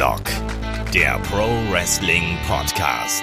[0.00, 0.22] Headlock,
[0.94, 3.22] der Pro Wrestling Podcast.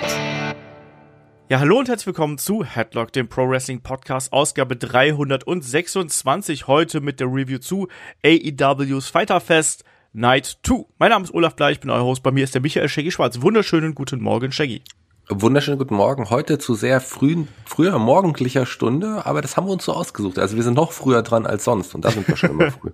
[1.49, 6.67] Ja, hallo und herzlich willkommen zu Headlock, dem Pro Wrestling Podcast, Ausgabe 326.
[6.67, 7.87] Heute mit der Review zu
[8.23, 10.85] AEW's Fighter Fest Night 2.
[10.99, 12.21] Mein Name ist Olaf Bleich, ich bin euer Host.
[12.21, 13.41] Bei mir ist der Michael Shaggy Schwarz.
[13.41, 14.83] Wunderschönen guten Morgen, Shaggy.
[15.29, 16.29] Wunderschönen guten Morgen.
[16.29, 20.37] Heute zu sehr frühen, früher morgendlicher Stunde, aber das haben wir uns so ausgesucht.
[20.37, 22.91] Also wir sind noch früher dran als sonst und da sind wir schon immer früh.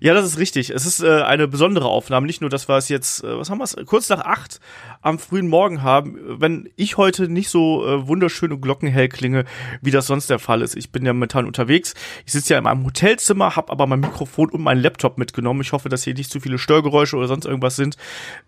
[0.00, 0.70] Ja, das ist richtig.
[0.70, 2.26] Es ist äh, eine besondere Aufnahme.
[2.26, 4.58] Nicht nur, dass wir es jetzt, äh, was haben wir es, kurz nach acht
[5.02, 6.18] am frühen Morgen haben.
[6.40, 9.44] Wenn ich heute nicht so äh, wunderschön und glockenhell klinge,
[9.80, 10.76] wie das sonst der Fall ist.
[10.76, 11.94] Ich bin ja momentan unterwegs.
[12.26, 15.62] Ich sitze ja in meinem Hotelzimmer, habe aber mein Mikrofon und meinen Laptop mitgenommen.
[15.62, 17.96] Ich hoffe, dass hier nicht zu viele Störgeräusche oder sonst irgendwas sind.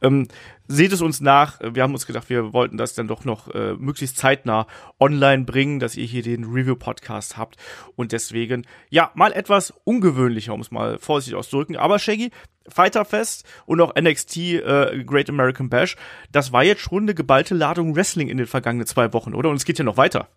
[0.02, 0.28] Ähm,
[0.68, 1.58] seht es uns nach.
[1.62, 4.66] Wir haben uns gedacht, wir wollten das dann doch noch äh, möglichst zeitnah
[5.00, 7.56] online bringen, dass ihr hier den Review-Podcast habt.
[7.96, 11.76] Und deswegen, ja, mal etwas ungewöhnlicher, um es mal vorsichtig auszudrücken.
[11.76, 12.30] Aber Shaggy,
[12.68, 15.96] Fighterfest und auch NXT äh, Great American Bash,
[16.30, 19.50] das war jetzt schon eine geballte Ladung Wrestling in den vergangenen zwei Wochen, oder?
[19.50, 20.28] Und es geht ja noch weiter.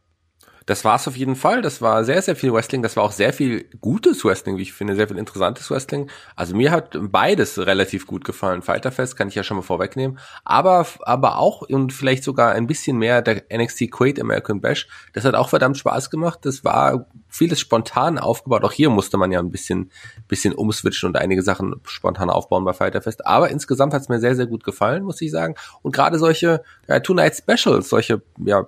[0.66, 1.62] Das war es auf jeden Fall.
[1.62, 2.82] Das war sehr, sehr viel Wrestling.
[2.82, 6.10] Das war auch sehr viel gutes Wrestling, wie ich finde, sehr viel interessantes Wrestling.
[6.36, 8.64] Also mir hat beides relativ gut gefallen.
[8.64, 10.18] Fighterfest kann ich ja schon mal vorwegnehmen.
[10.44, 14.88] Aber, aber auch und vielleicht sogar ein bisschen mehr der NXT Great American Bash.
[15.14, 16.40] Das hat auch verdammt Spaß gemacht.
[16.44, 17.06] Das war
[17.36, 18.64] vieles spontan aufgebaut.
[18.64, 19.92] Auch hier musste man ja ein bisschen,
[20.28, 23.26] bisschen umswitchen und einige Sachen spontan aufbauen bei Fighterfest.
[23.26, 25.56] Aber insgesamt hat es mir sehr, sehr gut gefallen, muss ich sagen.
[25.82, 28.68] Und gerade solche ja, Two-Night Specials, solche ja,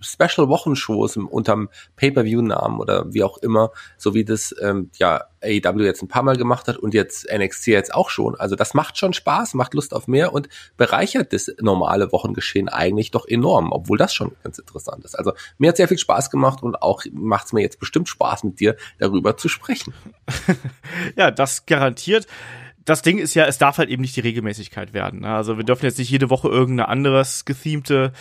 [0.00, 6.08] Special-Wochenshows unterm Pay-Per-View-Namen oder wie auch immer, so wie das ähm, ja AEW jetzt ein
[6.08, 8.34] paar Mal gemacht hat und jetzt NXT jetzt auch schon.
[8.38, 13.10] Also das macht schon Spaß, macht Lust auf mehr und bereichert das normale Wochengeschehen eigentlich
[13.10, 15.18] doch enorm, obwohl das schon ganz interessant ist.
[15.18, 18.44] Also mir hat sehr viel Spaß gemacht und auch macht es mir jetzt bestimmt Spaß
[18.44, 19.94] mit dir darüber zu sprechen.
[21.16, 22.26] ja, das garantiert
[22.88, 25.20] das Ding ist ja, es darf halt eben nicht die Regelmäßigkeit werden.
[25.20, 25.28] Ne?
[25.34, 28.12] Also wir dürfen jetzt nicht jede Woche irgendeine anderes gethemte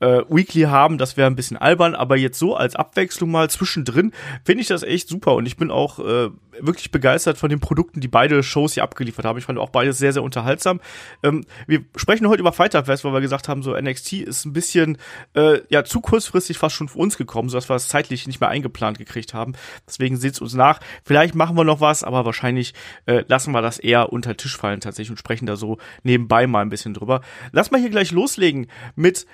[0.00, 4.12] äh, Weekly haben, das wäre ein bisschen albern, aber jetzt so als Abwechslung mal zwischendrin
[4.44, 8.00] finde ich das echt super und ich bin auch äh, wirklich begeistert von den Produkten,
[8.00, 9.38] die beide Shows hier abgeliefert haben.
[9.38, 10.80] Ich fand auch beides sehr, sehr unterhaltsam.
[11.22, 14.52] Ähm, wir sprechen heute über Fighter Fest, weil wir gesagt haben, so NXT ist ein
[14.52, 14.98] bisschen
[15.34, 18.50] äh, ja zu kurzfristig fast schon für uns gekommen, sodass wir es zeitlich nicht mehr
[18.50, 19.54] eingeplant gekriegt haben.
[19.86, 20.80] Deswegen seht uns nach.
[21.04, 22.74] Vielleicht machen wir noch was, aber wahrscheinlich
[23.06, 26.62] äh, lassen wir das eher unter Tisch fallen tatsächlich und sprechen da so nebenbei mal
[26.62, 27.20] ein bisschen drüber.
[27.52, 28.66] Lass mal hier gleich loslegen
[28.96, 29.26] mit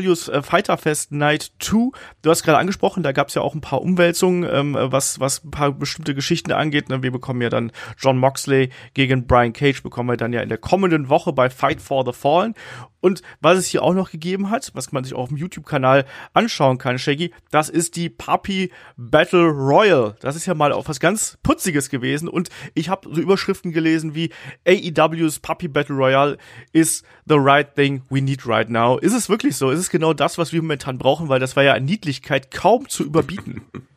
[0.00, 1.90] AEW's äh, Fighter Fest Night 2.
[2.22, 5.44] Du hast gerade angesprochen, da gab es ja auch ein paar Umwälzungen, ähm, was, was
[5.44, 6.88] ein paar bestimmte Geschichten angeht.
[6.88, 7.02] Ne?
[7.02, 10.58] Wir bekommen ja dann John Moxley gegen Brian Cage, bekommen wir dann ja in der
[10.58, 12.54] kommenden Woche bei Fight for the Fallen.
[13.00, 16.04] Und was es hier auch noch gegeben hat, was man sich auch auf dem YouTube-Kanal
[16.32, 20.16] anschauen kann, Shaggy, das ist die Puppy Battle Royal.
[20.20, 22.28] Das ist ja mal auch was ganz Putziges gewesen.
[22.28, 24.30] Und ich habe so Überschriften gelesen wie
[24.66, 26.36] AEW's Puppy Battle Royale
[26.72, 28.98] is the right thing we need right now.
[28.98, 29.70] Ist es wirklich so?
[29.70, 31.28] Ist es genau das, was wir momentan brauchen?
[31.28, 33.62] Weil das war ja an Niedlichkeit kaum zu überbieten.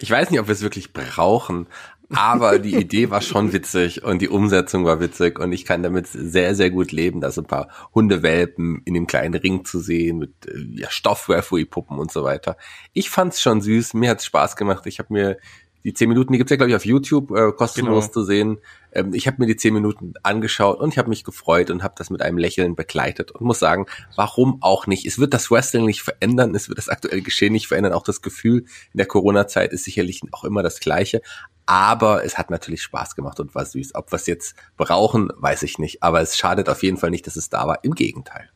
[0.00, 1.66] Ich weiß nicht, ob wir es wirklich brauchen,
[2.10, 6.06] aber die Idee war schon witzig und die Umsetzung war witzig und ich kann damit
[6.06, 10.18] sehr, sehr gut leben, da so ein paar Hundewelpen in dem kleinen Ring zu sehen
[10.18, 12.56] mit äh, ja, Stoffwerfui-Puppen und so weiter.
[12.92, 14.86] Ich fand's schon süß, mir hat's Spaß gemacht.
[14.86, 15.38] Ich habe mir
[15.84, 18.12] die zehn Minuten, die gibt's ja glaube ich auf YouTube äh, kostenlos genau.
[18.12, 18.58] zu sehen.
[18.92, 21.94] Ähm, ich habe mir die zehn Minuten angeschaut und ich habe mich gefreut und habe
[21.96, 23.86] das mit einem Lächeln begleitet und muss sagen,
[24.16, 25.06] warum auch nicht?
[25.06, 27.92] Es wird das Wrestling nicht verändern, es wird das aktuelle Geschehen nicht verändern.
[27.92, 31.20] Auch das Gefühl in der Corona-Zeit ist sicherlich auch immer das gleiche.
[31.66, 33.94] Aber es hat natürlich Spaß gemacht und war süß.
[33.94, 36.02] Ob wir es jetzt brauchen, weiß ich nicht.
[36.02, 37.84] Aber es schadet auf jeden Fall nicht, dass es da war.
[37.84, 38.50] Im Gegenteil.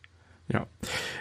[0.51, 0.65] Ja,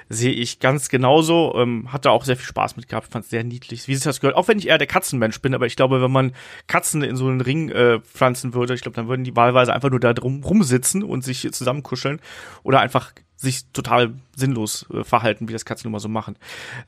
[0.09, 1.55] sehe ich ganz genauso.
[1.57, 4.21] Ähm, hatte auch sehr viel Spaß mit gehabt, fand es sehr niedlich, wie sich das
[4.21, 4.37] gehört.
[4.37, 6.33] Auch wenn ich eher der Katzenmensch bin, aber ich glaube, wenn man
[6.67, 9.91] Katzen in so einen Ring äh, pflanzen würde, ich glaube, dann würden die wahlweise einfach
[9.91, 12.21] nur da drum rumsitzen und sich zusammenkuscheln
[12.63, 16.37] oder einfach sich total sinnlos äh, verhalten, wie das Katzen immer so machen.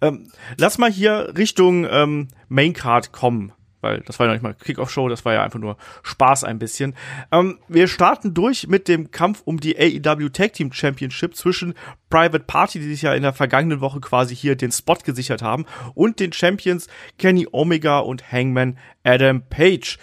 [0.01, 5.09] Ähm, lass mal hier Richtung ähm, Maincard kommen weil das war ja nicht mal Kickoff-Show,
[5.09, 6.95] das war ja einfach nur Spaß ein bisschen.
[7.33, 11.75] Ähm, wir starten durch mit dem Kampf um die AEW Tag Team Championship zwischen
[12.09, 15.67] Private Party, die sich ja in der vergangenen Woche quasi hier den Spot gesichert haben,
[15.95, 16.89] und den Champions
[17.19, 19.99] Kenny Omega und Hangman Adam Page.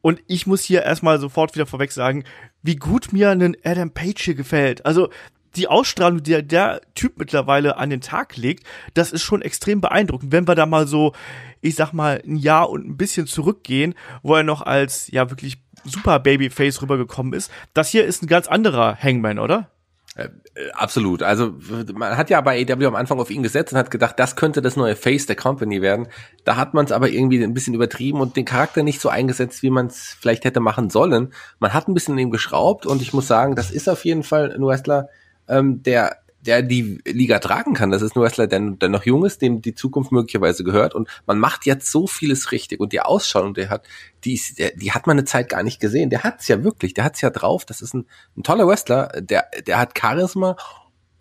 [0.00, 2.24] Und ich muss hier erstmal sofort wieder vorweg sagen,
[2.62, 4.84] wie gut mir ein Adam Page hier gefällt.
[4.84, 5.10] Also
[5.56, 10.32] die Ausstrahlung, die der Typ mittlerweile an den Tag legt, das ist schon extrem beeindruckend.
[10.32, 11.12] Wenn wir da mal so,
[11.62, 15.62] ich sag mal, ein Jahr und ein bisschen zurückgehen, wo er noch als, ja, wirklich
[15.84, 17.50] super Babyface rübergekommen ist.
[17.72, 19.70] Das hier ist ein ganz anderer Hangman, oder?
[20.14, 20.28] Äh,
[20.74, 21.22] absolut.
[21.22, 21.54] Also
[21.94, 24.60] man hat ja bei AW am Anfang auf ihn gesetzt und hat gedacht, das könnte
[24.60, 26.08] das neue Face der Company werden.
[26.44, 29.62] Da hat man es aber irgendwie ein bisschen übertrieben und den Charakter nicht so eingesetzt,
[29.62, 31.32] wie man es vielleicht hätte machen sollen.
[31.60, 34.22] Man hat ein bisschen an ihm geschraubt und ich muss sagen, das ist auf jeden
[34.22, 35.08] Fall ein Wrestler,
[35.48, 37.90] ähm, der der die Liga tragen kann.
[37.90, 40.94] Das ist ein Wrestler, der, der noch jung ist, dem die Zukunft möglicherweise gehört.
[40.94, 42.80] Und man macht jetzt so vieles richtig.
[42.80, 43.86] Und die Ausstrahlung, der hat,
[44.24, 46.10] die, ist, der, die hat man eine Zeit gar nicht gesehen.
[46.10, 47.64] Der hat's ja wirklich, der hat's ja drauf.
[47.64, 48.06] Das ist ein,
[48.36, 49.08] ein toller Wrestler.
[49.20, 50.56] Der, der hat Charisma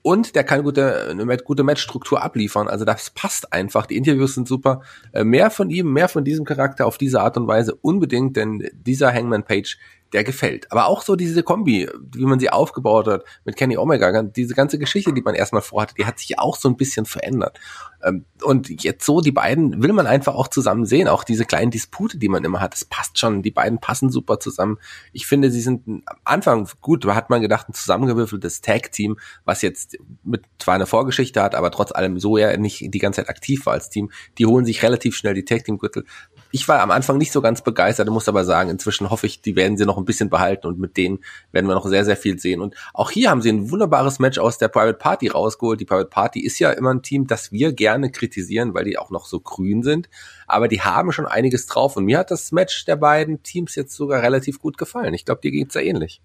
[0.02, 2.68] und der kann gute, eine gute Matchstruktur abliefern.
[2.68, 3.86] Also das passt einfach.
[3.86, 4.82] Die Interviews sind super.
[5.12, 8.68] Äh, mehr von ihm, mehr von diesem Charakter auf diese Art und Weise unbedingt, denn
[8.74, 9.78] dieser Hangman Page,
[10.14, 10.72] der gefällt.
[10.72, 14.78] Aber auch so diese Kombi, wie man sie aufgebaut hat mit Kenny Omega, diese ganze
[14.78, 17.60] Geschichte, die man erstmal vorhatte, die hat sich auch so ein bisschen verändert.
[18.04, 21.72] Ähm, und jetzt so, die beiden will man einfach auch zusammen sehen, auch diese kleinen
[21.72, 24.78] Dispute, die man immer hat, das passt schon, die beiden passen super zusammen.
[25.14, 29.62] Ich finde, sie sind am Anfang, gut, da hat man gedacht, ein zusammengewürfeltes Tag-Team, was
[29.62, 33.30] jetzt mit zwar eine Vorgeschichte hat, aber trotz allem so ja nicht die ganze Zeit
[33.30, 36.06] aktiv war als Team, die holen sich relativ schnell die Tag-Team-Gürtel.
[36.52, 39.56] Ich war am Anfang nicht so ganz begeistert, muss aber sagen, inzwischen hoffe ich, die
[39.56, 41.20] werden sie noch ein bisschen behalten und mit denen
[41.52, 42.62] werden wir noch sehr, sehr viel sehen.
[42.62, 45.80] Und auch hier haben sie ein wunderbares Match aus der Private Party rausgeholt.
[45.80, 49.12] Die Private Party ist ja immer ein Team, das wir gerne kritisieren, weil die auch
[49.12, 50.10] noch so grün sind.
[50.48, 51.96] Aber die haben schon einiges drauf.
[51.96, 55.14] Und mir hat das Match der beiden Teams jetzt sogar relativ gut gefallen.
[55.14, 56.22] Ich glaube, dir geht's ja ähnlich.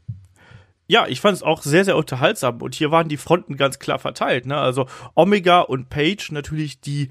[0.89, 2.63] Ja, ich fand es auch sehr, sehr unterhaltsam.
[2.63, 4.47] Und hier waren die Fronten ganz klar verteilt.
[4.47, 4.57] Ne?
[4.57, 7.11] Also Omega und Page natürlich die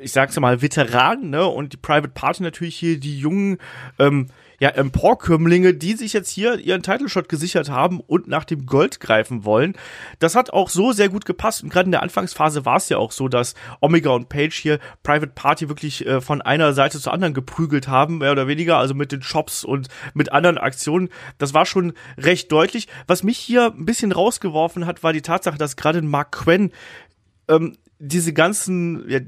[0.00, 1.46] ich sag's mal, Veteranen, ne?
[1.46, 3.58] Und die Private Party natürlich hier die jungen,
[3.98, 4.28] ähm,
[4.60, 9.00] ja, Emporkömmlinge, die sich jetzt hier ihren Title Shot gesichert haben und nach dem Gold
[9.00, 9.74] greifen wollen.
[10.18, 11.62] Das hat auch so sehr gut gepasst.
[11.62, 14.78] Und gerade in der Anfangsphase war es ja auch so, dass Omega und Page hier
[15.02, 18.94] Private Party wirklich äh, von einer Seite zur anderen geprügelt haben, mehr oder weniger, also
[18.94, 21.08] mit den Shops und mit anderen Aktionen.
[21.38, 22.86] Das war schon recht deutlich.
[23.06, 26.70] Was mich hier ein bisschen rausgeworfen hat, war die Tatsache, dass gerade Mark Quinn
[27.48, 29.20] ähm, diese ganzen, ja,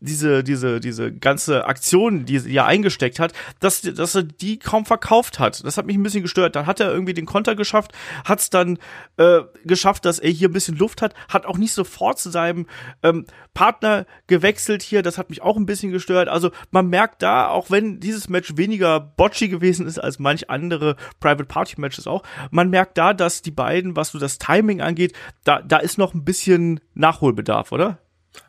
[0.00, 5.38] diese, diese, diese ganze Aktion, die er eingesteckt hat, dass, dass er die kaum verkauft
[5.38, 5.64] hat.
[5.64, 6.54] Das hat mich ein bisschen gestört.
[6.54, 7.92] Dann hat er irgendwie den Konter geschafft,
[8.24, 8.78] hat es dann
[9.16, 12.66] äh, geschafft, dass er hier ein bisschen Luft hat, hat auch nicht sofort zu seinem
[13.02, 15.02] ähm, Partner gewechselt hier.
[15.02, 16.28] Das hat mich auch ein bisschen gestört.
[16.28, 20.96] Also man merkt da, auch wenn dieses Match weniger botchy gewesen ist als manch andere
[21.20, 25.14] Private Party Matches auch, man merkt da, dass die beiden, was so das Timing angeht,
[25.44, 27.98] da, da ist noch ein bisschen Nachholbedarf, oder?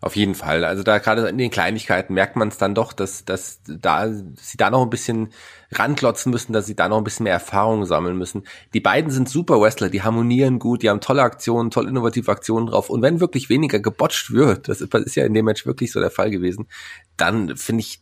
[0.01, 0.63] Auf jeden Fall.
[0.63, 4.57] Also da gerade in den Kleinigkeiten merkt man es dann doch, dass, dass da sie
[4.57, 5.29] da noch ein bisschen
[5.71, 8.43] ranklotzen müssen, dass sie da noch ein bisschen mehr Erfahrung sammeln müssen.
[8.73, 12.67] Die beiden sind super Wrestler, die harmonieren gut, die haben tolle Aktionen, toll innovative Aktionen
[12.67, 12.89] drauf.
[12.89, 16.11] Und wenn wirklich weniger gebotcht wird, das ist ja in dem Match wirklich so der
[16.11, 16.67] Fall gewesen,
[17.17, 18.01] dann finde ich,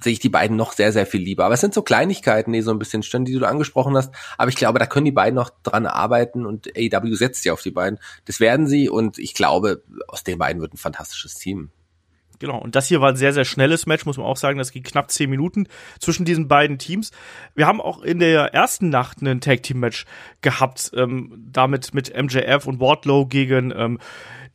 [0.00, 1.44] sehe ich die beiden noch sehr, sehr viel lieber.
[1.44, 4.12] Aber es sind so Kleinigkeiten, die so ein bisschen stören, die du angesprochen hast.
[4.38, 7.62] Aber ich glaube, da können die beiden noch dran arbeiten und AEW setzt ja auf
[7.62, 7.98] die beiden.
[8.24, 11.70] Das werden sie und ich glaube, aus den beiden wird ein fantastisches Team.
[12.40, 14.58] Genau, und das hier war ein sehr, sehr schnelles Match, muss man auch sagen.
[14.58, 15.68] Das ging knapp zehn Minuten
[15.98, 17.10] zwischen diesen beiden Teams.
[17.54, 20.04] Wir haben auch in der ersten Nacht ein Tag-Team-Match
[20.40, 23.98] gehabt, ähm, damit mit MJF und Wardlow gegen ähm,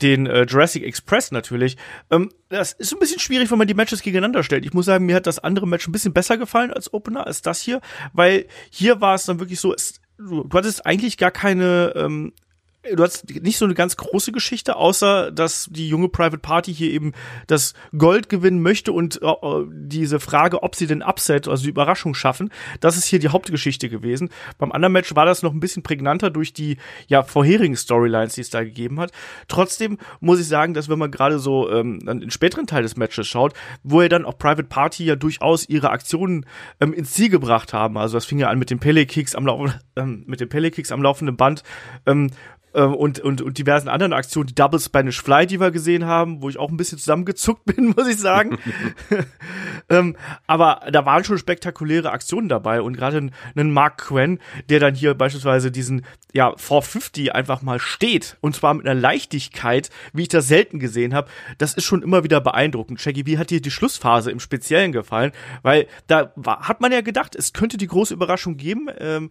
[0.02, 1.78] den äh, Jurassic Express natürlich.
[2.10, 4.66] Ähm, das ist ein bisschen schwierig, wenn man die Matches gegeneinander stellt.
[4.66, 7.42] Ich muss sagen, mir hat das andere Match ein bisschen besser gefallen als Opener, als
[7.42, 7.82] das hier,
[8.14, 12.34] weil hier war es dann wirklich so, es, du, du hattest eigentlich gar keine ähm,
[12.84, 16.92] du hast nicht so eine ganz große Geschichte, außer dass die junge Private Party hier
[16.92, 17.12] eben
[17.48, 19.34] das Gold gewinnen möchte und äh,
[19.70, 23.90] diese Frage, ob sie den Upset, also die Überraschung schaffen, das ist hier die Hauptgeschichte
[23.90, 24.30] gewesen.
[24.58, 28.42] Beim anderen Match war das noch ein bisschen prägnanter durch die ja vorherigen Storylines, die
[28.42, 29.12] es da gegeben hat.
[29.48, 33.28] Trotzdem muss ich sagen, dass wenn man gerade so ähm, den späteren Teil des Matches
[33.28, 36.46] schaut, wo er dann auch Private Party ja durchaus ihre Aktionen
[36.80, 37.98] ähm, ins Ziel gebracht haben.
[37.98, 40.70] Also das fing ja an mit den Pele Kicks am Laufen, ähm, mit den Pele
[40.92, 41.64] am laufenden Band.
[42.06, 42.30] Ähm,
[42.74, 46.50] und, und, und diversen anderen Aktionen, die Double Spanish Fly, die wir gesehen haben, wo
[46.50, 48.58] ich auch ein bisschen zusammengezuckt bin, muss ich sagen.
[49.90, 50.16] ähm,
[50.48, 54.96] aber da waren schon spektakuläre Aktionen dabei und gerade ein, ein Mark Quinn, der dann
[54.96, 60.28] hier beispielsweise diesen ja 450 einfach mal steht und zwar mit einer Leichtigkeit, wie ich
[60.28, 63.02] das selten gesehen habe, das ist schon immer wieder beeindruckend.
[63.02, 65.32] Shaggy, wie hat dir die Schlussphase im Speziellen gefallen?
[65.64, 68.88] Weil da war, hat man ja gedacht, es könnte die große Überraschung geben.
[69.00, 69.30] Ähm,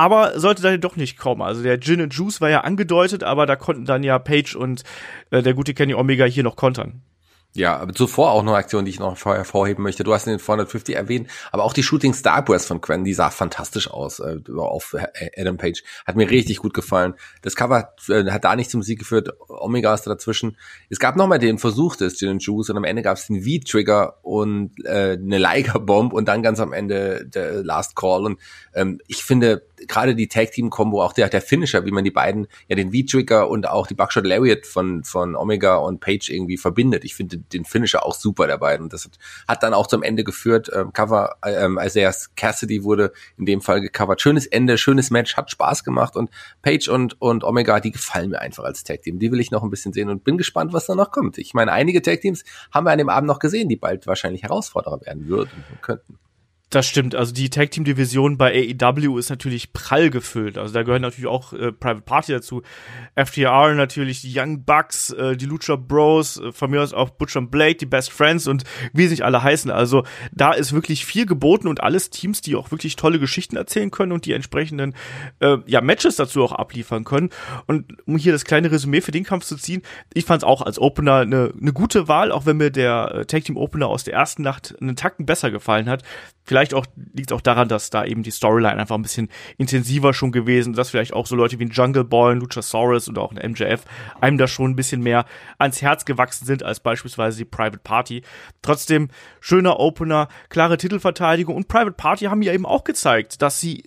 [0.00, 1.42] aber sollte dann doch nicht kommen.
[1.42, 4.82] Also der Gin and Juice war ja angedeutet, aber da konnten dann ja Page und
[5.30, 7.02] äh, der gute Kenny Omega hier noch kontern.
[7.52, 10.04] Ja, aber zuvor auch noch Aktion, die ich noch hervorheben möchte.
[10.04, 13.90] Du hast den 450 erwähnt, aber auch die Shooting Star von Quen, die sah fantastisch
[13.90, 14.94] aus äh, auf
[15.36, 15.82] Adam Page.
[16.06, 17.14] Hat mir richtig gut gefallen.
[17.42, 19.30] Das Cover äh, hat da nicht zum Sieg geführt.
[19.48, 20.56] Omega ist dazwischen.
[20.90, 24.18] Es gab nochmal den Versuch des Gin Juice und am Ende gab es den V-Trigger
[24.22, 28.26] und äh, eine Liger Bomb und dann ganz am Ende der Last Call.
[28.26, 28.38] Und
[28.74, 32.10] ähm, ich finde, gerade die Tag Team Combo, auch der, der Finisher, wie man die
[32.10, 36.56] beiden, ja den V-Trigger und auch die Buckshot Lariat von, von Omega und Page irgendwie
[36.56, 37.04] verbindet.
[37.04, 38.88] Ich finde den Finisher auch super der beiden.
[38.88, 39.18] Das hat,
[39.48, 40.70] hat dann auch zum Ende geführt.
[40.74, 44.20] Ähm, Cover, ähm, Isaiah Cassidy wurde in dem Fall gecovert.
[44.20, 46.30] Schönes Ende, schönes Match, hat Spaß gemacht und
[46.62, 49.18] Page und, und Omega, die gefallen mir einfach als Tag Team.
[49.18, 51.38] Die will ich noch ein bisschen sehen und bin gespannt, was da noch kommt.
[51.38, 54.42] Ich meine, einige Tag Teams haben wir an dem Abend noch gesehen, die bald wahrscheinlich
[54.42, 56.18] Herausforderer werden würden und könnten.
[56.70, 57.16] Das stimmt.
[57.16, 60.56] Also die Tag Team Division bei AEW ist natürlich prall gefüllt.
[60.56, 62.62] Also da gehören natürlich auch äh, Private Party dazu.
[63.16, 67.40] FTR natürlich, die Young Bucks, äh, die Lucha Bros, äh, von mir aus auch Butcher
[67.40, 68.62] und Blade, die Best Friends und
[68.92, 69.68] wie sie sich alle heißen.
[69.72, 73.90] Also da ist wirklich viel geboten und alles Teams, die auch wirklich tolle Geschichten erzählen
[73.90, 74.94] können und die entsprechenden
[75.40, 77.30] äh, ja, Matches dazu auch abliefern können.
[77.66, 79.82] Und um hier das kleine Resümee für den Kampf zu ziehen,
[80.14, 83.26] ich fand es auch als Opener eine, eine gute Wahl, auch wenn mir der äh,
[83.26, 86.04] Tag Team Opener aus der ersten Nacht einen Tacken besser gefallen hat.
[86.50, 90.32] Vielleicht auch liegt auch daran, dass da eben die Storyline einfach ein bisschen intensiver schon
[90.32, 93.52] gewesen, dass vielleicht auch so Leute wie ein Jungle Boy, ein Luchasaurus oder auch ein
[93.52, 93.84] MJF
[94.20, 95.26] einem da schon ein bisschen mehr
[95.58, 98.22] ans Herz gewachsen sind als beispielsweise die Private Party.
[98.62, 103.84] Trotzdem schöner Opener, klare Titelverteidigung und Private Party haben ja eben auch gezeigt, dass sie,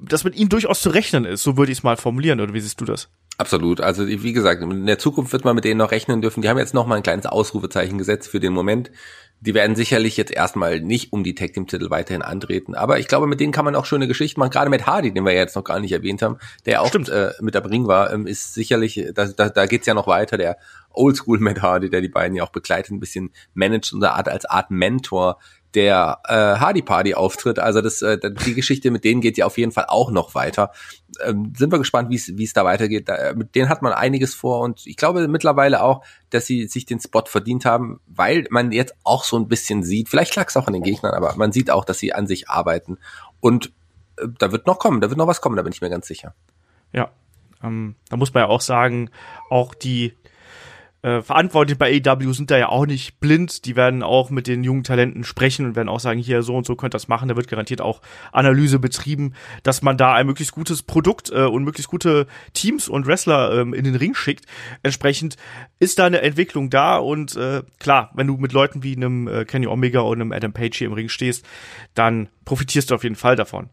[0.00, 1.42] dass mit ihnen durchaus zu rechnen ist.
[1.42, 2.40] So würde ich es mal formulieren.
[2.40, 3.08] Oder wie siehst du das?
[3.38, 3.80] Absolut.
[3.80, 6.42] Also wie gesagt, in der Zukunft wird man mit denen noch rechnen dürfen.
[6.42, 8.92] Die haben jetzt noch mal ein kleines Ausrufezeichen gesetzt für den Moment.
[9.44, 13.08] Die werden sicherlich jetzt erstmal nicht um die Tag Team Titel weiterhin antreten, aber ich
[13.08, 14.50] glaube, mit denen kann man auch schöne Geschichten machen.
[14.50, 17.32] Gerade mit Hardy, den wir ja jetzt noch gar nicht erwähnt haben, der auch äh,
[17.40, 20.38] mit der Ring war, ähm, ist sicherlich, da, da, da geht's ja noch weiter.
[20.38, 20.56] Der
[20.90, 24.44] Oldschool Matt Hardy, der die beiden ja auch begleitet, ein bisschen managt und Art als
[24.46, 25.38] Art Mentor
[25.74, 27.58] der äh, Hardy Party auftritt.
[27.58, 30.70] Also das, äh, die Geschichte mit denen geht ja auf jeden Fall auch noch weiter.
[31.22, 33.08] Ähm, sind wir gespannt, wie es da weitergeht.
[33.08, 36.86] Da, mit denen hat man einiges vor und ich glaube mittlerweile auch, dass sie sich
[36.86, 40.56] den Spot verdient haben, weil man jetzt auch so ein bisschen sieht, vielleicht lag es
[40.56, 42.98] auch an den Gegnern, aber man sieht auch, dass sie an sich arbeiten.
[43.40, 43.72] Und
[44.16, 46.06] äh, da wird noch kommen, da wird noch was kommen, da bin ich mir ganz
[46.06, 46.34] sicher.
[46.92, 47.10] Ja,
[47.62, 49.10] ähm, da muss man ja auch sagen,
[49.50, 50.14] auch die
[51.04, 53.66] äh, Verantwortliche bei AEW sind da ja auch nicht blind.
[53.66, 56.64] Die werden auch mit den jungen Talenten sprechen und werden auch sagen, hier so und
[56.64, 57.28] so könnt das machen.
[57.28, 58.00] Da wird garantiert auch
[58.32, 63.06] Analyse betrieben, dass man da ein möglichst gutes Produkt äh, und möglichst gute Teams und
[63.06, 64.46] Wrestler ähm, in den Ring schickt.
[64.82, 65.36] Entsprechend
[65.78, 69.44] ist da eine Entwicklung da und äh, klar, wenn du mit Leuten wie einem äh,
[69.44, 71.44] Kenny Omega und einem Adam Page hier im Ring stehst,
[71.92, 73.68] dann profitierst du auf jeden Fall davon.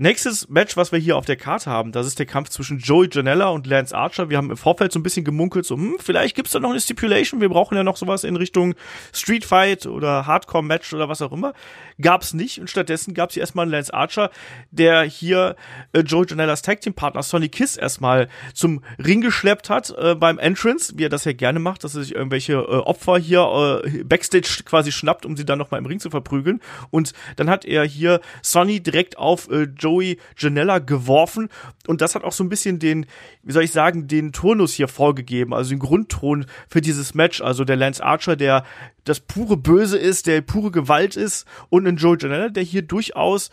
[0.00, 3.08] Nächstes Match, was wir hier auf der Karte haben, das ist der Kampf zwischen Joey
[3.10, 4.30] Janella und Lance Archer.
[4.30, 6.80] Wir haben im Vorfeld so ein bisschen gemunkelt, so, hm, vielleicht gibt's da noch eine
[6.80, 7.40] Stipulation.
[7.40, 8.76] Wir brauchen ja noch sowas in Richtung
[9.12, 11.52] Street Fight oder Hardcore Match oder was auch immer.
[12.00, 14.30] Gab's nicht und stattdessen gab's hier erstmal einen Lance Archer,
[14.70, 15.56] der hier
[15.92, 20.38] äh, Joey Janellas Tag Team Partner Sonny Kiss erstmal zum Ring geschleppt hat äh, beim
[20.38, 24.04] Entrance, wie er das ja gerne macht, dass er sich irgendwelche äh, Opfer hier äh,
[24.04, 26.60] Backstage quasi schnappt, um sie dann nochmal im Ring zu verprügeln.
[26.90, 29.87] Und dann hat er hier Sonny direkt auf äh, Joey
[30.36, 31.48] Janella geworfen
[31.86, 33.06] und das hat auch so ein bisschen den,
[33.42, 37.40] wie soll ich sagen, den Turnus hier vorgegeben, also den Grundton für dieses Match.
[37.40, 38.64] Also der Lance Archer, der
[39.04, 43.50] das pure Böse ist, der pure Gewalt ist und ein Joey Janella, der hier durchaus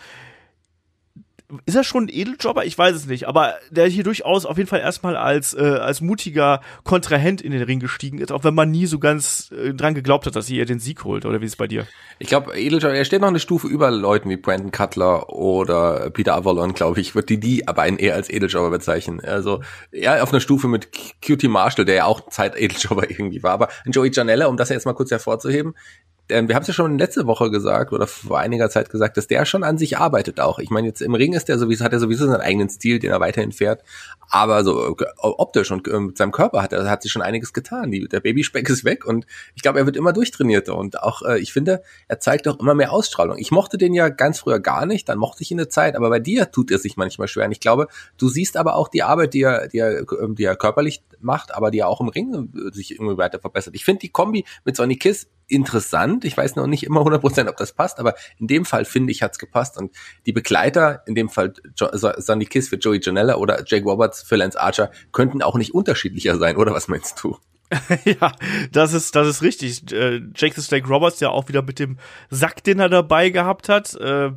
[1.66, 2.66] ist er schon ein Edeljobber?
[2.66, 6.02] Ich weiß es nicht, aber der hier durchaus auf jeden Fall erstmal als, äh, als
[6.02, 9.94] mutiger Kontrahent in den Ring gestiegen ist, auch wenn man nie so ganz äh, dran
[9.94, 11.86] geglaubt hat, dass er den Sieg holt, oder wie ist es bei dir?
[12.18, 16.36] Ich glaube, Edeljobber, er steht noch eine Stufe über Leuten wie Brandon Cutler oder Peter
[16.36, 19.20] Avalon, glaube ich, wird die die aber einen eher als Edeljobber bezeichnen.
[19.20, 19.62] Also
[19.92, 20.90] eher auf einer Stufe mit
[21.26, 24.86] Cutie Marshall, der ja auch Zeit Edeljobber irgendwie war, aber Joey Janella, um das jetzt
[24.86, 25.76] mal kurz hervorzuheben,
[26.28, 29.46] wir haben es ja schon letzte Woche gesagt oder vor einiger Zeit gesagt, dass der
[29.46, 30.58] schon an sich arbeitet auch.
[30.58, 33.12] Ich meine, jetzt im Ring ist der sowieso, hat er sowieso seinen eigenen Stil, den
[33.12, 33.84] er weiterhin fährt.
[34.30, 37.54] Aber so äh, optisch und äh, mit seinem Körper hat er hat sich schon einiges
[37.54, 37.92] getan.
[37.92, 40.76] Die, der Babyspeck ist weg und ich glaube, er wird immer durchtrainierter.
[40.76, 43.38] Und auch, äh, ich finde, er zeigt auch immer mehr Ausstrahlung.
[43.38, 46.10] Ich mochte den ja ganz früher gar nicht, dann mochte ich ihn eine Zeit, aber
[46.10, 47.46] bei dir tut er sich manchmal schwer.
[47.46, 50.44] Und ich glaube, du siehst aber auch die Arbeit, die er, die er, ähm, die
[50.44, 53.76] er körperlich macht, aber die er auch im Ring sich irgendwie weiter verbessert.
[53.76, 56.26] Ich finde die Kombi mit Sonny Kiss interessant.
[56.26, 59.22] Ich weiß noch nicht immer 100%, ob das passt, aber in dem Fall finde ich,
[59.22, 59.78] hat's gepasst.
[59.78, 59.92] Und
[60.26, 64.36] die Begleiter, in dem Fall jo Sonny Kiss für Joey Janella oder Jake Roberts für
[64.36, 67.38] Lance Archer, könnten auch nicht unterschiedlicher sein, oder was meinst du?
[68.06, 68.32] ja,
[68.72, 69.92] das ist, das ist richtig.
[69.92, 71.98] Äh, Jake the Snake Roberts ja auch wieder mit dem
[72.30, 73.96] Sack, den er dabei gehabt hat.
[73.96, 74.32] Äh,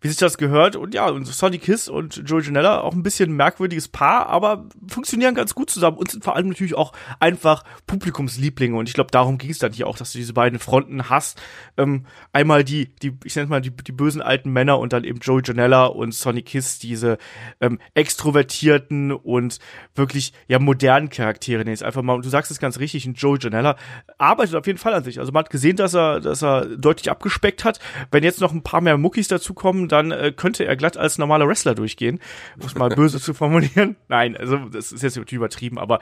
[0.00, 0.76] wie sich das gehört.
[0.76, 5.34] Und ja, und Sonny Kiss und Joey Janella auch ein bisschen merkwürdiges Paar, aber funktionieren
[5.34, 8.76] ganz gut zusammen und sind vor allem natürlich auch einfach Publikumslieblinge.
[8.76, 11.40] Und ich glaube, darum ging es dann hier auch, dass du diese beiden Fronten hast.
[11.76, 15.18] Ähm, einmal die, die, ich nenne mal die, die bösen alten Männer und dann eben
[15.20, 17.18] Joey Janella und Sonny Kiss, diese
[17.60, 19.58] ähm, extrovertierten und
[19.94, 21.64] wirklich ja modernen Charaktere.
[21.66, 23.76] Jetzt einfach mal, und du sagst es ganz richtig, und Joey Janella
[24.18, 25.18] arbeitet auf jeden Fall an sich.
[25.18, 27.80] Also man hat gesehen, dass er, dass er deutlich abgespeckt hat.
[28.10, 31.48] Wenn jetzt noch ein paar mehr Muckis dazukommen, dann äh, könnte er glatt als normaler
[31.48, 32.20] Wrestler durchgehen,
[32.60, 33.96] muss mal böse zu formulieren.
[34.08, 36.00] Nein, also das ist jetzt übertrieben, aber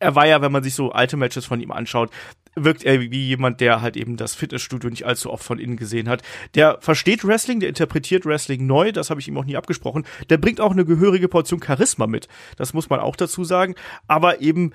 [0.00, 2.10] er war ja, wenn man sich so alte Matches von ihm anschaut,
[2.54, 6.08] wirkt er wie jemand, der halt eben das Fitnessstudio nicht allzu oft von innen gesehen
[6.08, 6.22] hat.
[6.54, 10.04] Der versteht Wrestling, der interpretiert Wrestling neu, das habe ich ihm auch nie abgesprochen.
[10.30, 12.28] Der bringt auch eine gehörige Portion Charisma mit.
[12.56, 13.74] Das muss man auch dazu sagen.
[14.06, 14.72] Aber eben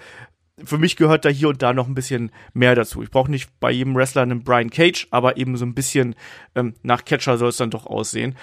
[0.63, 3.01] für mich gehört da hier und da noch ein bisschen mehr dazu.
[3.01, 6.15] Ich brauche nicht bei jedem Wrestler einen Brian Cage, aber eben so ein bisschen
[6.55, 8.35] ähm, nach Catcher soll es dann doch aussehen.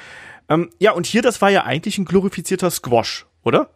[0.48, 3.70] Ähm, ja, und hier, das war ja eigentlich ein glorifizierter Squash, oder?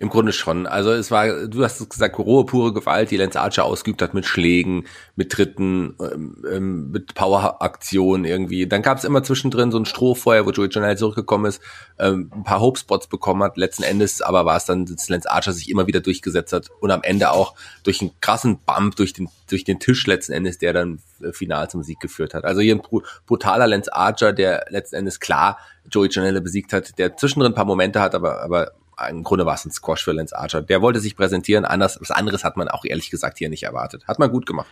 [0.00, 0.66] Im Grunde schon.
[0.66, 4.12] Also es war, du hast es gesagt, rohe, pure Gewalt, die Lance Archer ausgeübt hat
[4.12, 8.66] mit Schlägen, mit Tritten, ähm, ähm mit Power-Aktionen irgendwie.
[8.66, 11.62] Dann gab es immer zwischendrin so ein Strohfeuer, wo Joey Janelle zurückgekommen ist,
[11.98, 13.56] ähm, ein paar Hope-Spots bekommen hat.
[13.56, 16.90] Letzten Endes aber war es dann, dass Lance Archer sich immer wieder durchgesetzt hat und
[16.90, 17.54] am Ende auch
[17.84, 21.70] durch einen krassen Bump durch den, durch den Tisch letzten Endes, der dann äh, final
[21.70, 22.44] zum Sieg geführt hat.
[22.44, 22.82] Also hier ein
[23.26, 25.58] brutaler Lance Archer, der letzten Endes klar
[25.90, 28.72] Joey Janelle besiegt hat, der zwischendrin ein paar Momente hat, aber, aber
[29.08, 30.62] im Grunde war es ein Squash für Lance Archer.
[30.62, 34.06] Der wollte sich präsentieren, anders, was anderes hat man auch ehrlich gesagt hier nicht erwartet.
[34.06, 34.70] Hat man gut gemacht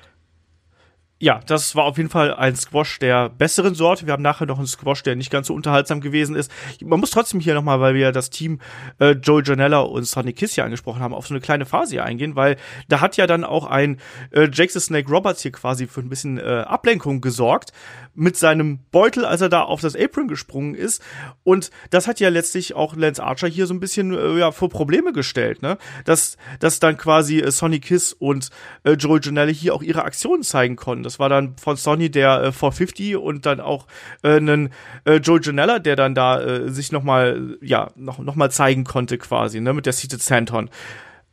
[1.19, 4.07] ja, das war auf jeden Fall ein Squash der besseren Sorte.
[4.07, 6.51] Wir haben nachher noch einen Squash, der nicht ganz so unterhaltsam gewesen ist.
[6.85, 8.61] Man muss trotzdem hier nochmal, weil wir das Team
[8.99, 12.05] äh, Joe Janella und Sonny Kiss hier angesprochen haben, auf so eine kleine Phase hier
[12.05, 12.57] eingehen, weil
[12.89, 13.99] da hat ja dann auch ein
[14.31, 17.73] äh, Jake the Snake Roberts hier quasi für ein bisschen äh, Ablenkung gesorgt
[18.15, 21.03] mit seinem Beutel, als er da auf das Apron gesprungen ist.
[21.45, 24.69] Und das hat ja letztlich auch Lance Archer hier so ein bisschen äh, ja, vor
[24.69, 25.79] Probleme gestellt, ne?
[26.05, 28.51] Dass, dass dann quasi äh, Sonny Kiss und
[28.85, 31.06] äh, Joe Janella hier auch ihre Aktionen zeigen konnten.
[31.07, 33.87] Das war dann von Sony der äh, 450 und dann auch
[34.23, 34.71] äh, einen
[35.05, 38.85] äh, Joe Janella, der dann da äh, sich noch mal ja noch noch mal zeigen
[38.85, 40.71] konnte quasi, ne, mit der Seated Santon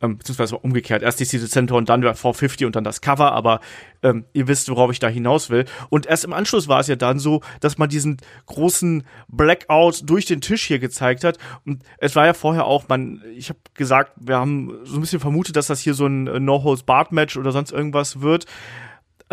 [0.04, 1.02] ähm, beziehungsweise umgekehrt.
[1.02, 3.60] Erst die Seated und dann der 450 und dann das Cover, aber
[4.02, 5.64] ähm, ihr wisst, worauf ich da hinaus will.
[5.88, 10.26] Und erst im Anschluss war es ja dann so, dass man diesen großen Blackout durch
[10.26, 11.38] den Tisch hier gezeigt hat.
[11.64, 15.20] Und es war ja vorher auch, man, ich habe gesagt, wir haben so ein bisschen
[15.20, 18.46] vermutet, dass das hier so ein äh, No-Holds-Barred-Match oder sonst irgendwas wird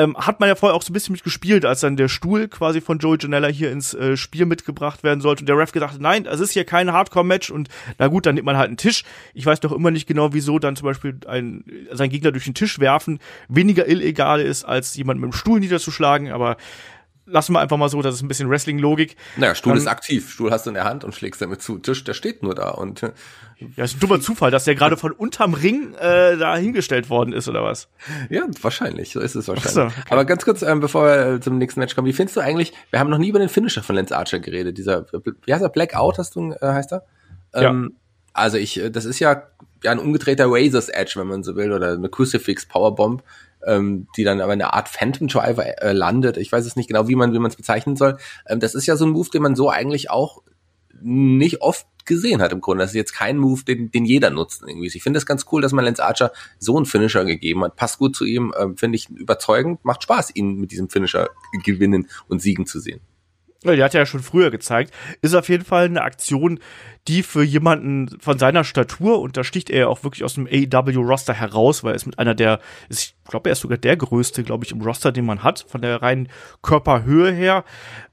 [0.01, 2.81] ähm, hat man ja vorher auch so ein bisschen mitgespielt, als dann der Stuhl quasi
[2.81, 5.41] von Joey Janella hier ins äh, Spiel mitgebracht werden sollte.
[5.41, 7.51] Und der Ref gedacht, nein, es ist hier kein Hardcore-Match.
[7.51, 9.03] Und na gut, dann nimmt man halt einen Tisch.
[9.33, 12.53] Ich weiß doch immer nicht genau, wieso dann zum Beispiel ein, sein Gegner durch den
[12.53, 16.57] Tisch werfen weniger illegal ist, als jemand mit dem Stuhl niederzuschlagen, aber
[17.25, 19.15] lassen wir einfach mal so, das ist ein bisschen Wrestling-Logik.
[19.37, 20.31] Naja, Stuhl ähm, ist aktiv.
[20.31, 21.77] Stuhl hast du in der Hand und schlägst damit zu.
[21.77, 23.11] Tisch, der steht nur da und äh,
[23.75, 27.31] ja, ist ein dummer Zufall, dass der gerade von unterm Ring äh, da hingestellt worden
[27.33, 27.89] ist, oder was?
[28.29, 29.73] Ja, wahrscheinlich, so ist es wahrscheinlich.
[29.73, 30.01] So, okay.
[30.09, 32.73] Aber ganz kurz, ähm, bevor wir äh, zum nächsten Match kommen, wie findest du eigentlich,
[32.89, 35.05] wir haben noch nie über den Finisher von Lance Archer geredet, dieser,
[35.45, 37.05] wie heißt er, Blackout, hast du, äh, heißt er?
[37.53, 37.97] Ähm, ja.
[38.33, 39.43] Also ich, äh, das ist ja,
[39.83, 43.23] ja ein umgedrehter Razor's Edge, wenn man so will, oder eine Crucifix Powerbomb,
[43.65, 46.37] ähm, die dann aber eine Art Phantom Driver äh, landet.
[46.37, 48.17] Ich weiß es nicht genau, wie man wie man es bezeichnen soll.
[48.47, 50.41] Ähm, das ist ja so ein Move, den man so eigentlich auch
[51.03, 52.83] nicht oft gesehen hat im Grunde.
[52.83, 54.87] Das ist jetzt kein Move, den, den jeder nutzt irgendwie.
[54.87, 57.75] Ich finde es ganz cool, dass man Lance Archer so einen Finisher gegeben hat.
[57.75, 59.83] Passt gut zu ihm, äh, finde ich überzeugend.
[59.85, 61.29] Macht Spaß, ihn mit diesem Finisher
[61.63, 63.01] gewinnen und siegen zu sehen.
[63.63, 64.91] Die hat er ja schon früher gezeigt.
[65.21, 66.59] Ist auf jeden Fall eine Aktion,
[67.07, 70.47] die für jemanden von seiner Statur, und da sticht er ja auch wirklich aus dem
[70.47, 74.43] AEW-Roster heraus, weil er ist mit einer der, ich glaube, er ist sogar der größte,
[74.43, 76.29] glaube ich, im Roster, den man hat, von der reinen
[76.63, 77.63] Körperhöhe her.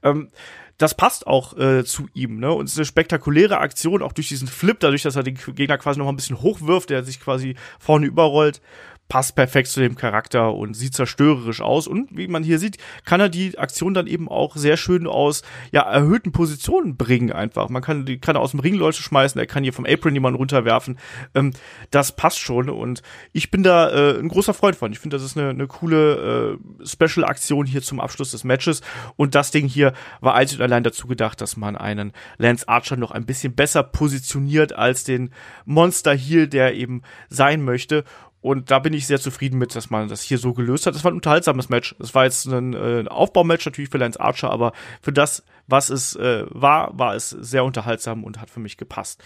[0.03, 0.29] Ähm,
[0.77, 2.53] das passt auch äh, zu ihm, ne?
[2.53, 5.77] Und es ist eine spektakuläre Aktion, auch durch diesen Flip, dadurch, dass er den Gegner
[5.77, 8.61] quasi noch ein bisschen hochwirft, der sich quasi vorne überrollt
[9.09, 11.87] passt perfekt zu dem Charakter und sieht zerstörerisch aus.
[11.87, 15.41] Und wie man hier sieht, kann er die Aktion dann eben auch sehr schön aus
[15.71, 17.69] ja, erhöhten Positionen bringen einfach.
[17.69, 20.13] Man kann, die kann er aus dem Ring Leute schmeißen, er kann hier vom Apron
[20.13, 20.99] jemanden runterwerfen.
[21.33, 21.51] Ähm,
[21.89, 23.01] das passt schon und
[23.33, 24.91] ich bin da äh, ein großer Freund von.
[24.91, 28.81] Ich finde, das ist eine, eine coole äh, Special-Aktion hier zum Abschluss des Matches.
[29.15, 32.95] Und das Ding hier war einzig und allein dazu gedacht, dass man einen Lance Archer
[32.95, 35.31] noch ein bisschen besser positioniert als den
[35.65, 38.03] Monster Heel, der eben sein möchte.
[38.41, 40.95] Und da bin ich sehr zufrieden mit, dass man das hier so gelöst hat.
[40.95, 41.95] Das war ein unterhaltsames Match.
[41.99, 44.71] Es war jetzt ein äh, Aufbaumatch natürlich für Lance Archer, aber
[45.01, 49.21] für das, was es äh, war, war es sehr unterhaltsam und hat für mich gepasst.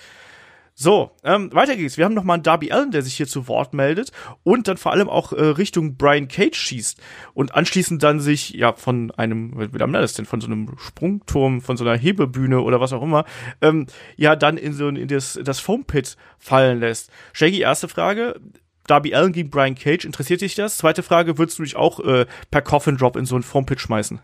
[0.76, 1.98] So, ähm, weiter geht's.
[1.98, 4.78] Wir haben noch mal einen Darby Allen, der sich hier zu Wort meldet und dann
[4.78, 7.00] vor allem auch äh, Richtung Brian Cage schießt
[7.36, 11.62] und anschließend dann sich ja von einem, wie nennt das denn, von so einem Sprungturm,
[11.62, 13.26] von so einer Hebebühne oder was auch immer,
[13.62, 17.12] ähm, ja dann in so in das, das Foam Pit fallen lässt.
[17.34, 18.42] Shaggy, erste Frage.
[18.88, 20.78] Darby Allen gegen Brian Cage, interessiert dich das?
[20.78, 23.80] Zweite Frage, würdest du dich auch äh, per Coffin Drop in so einen Foam Pit
[23.80, 24.20] schmeißen?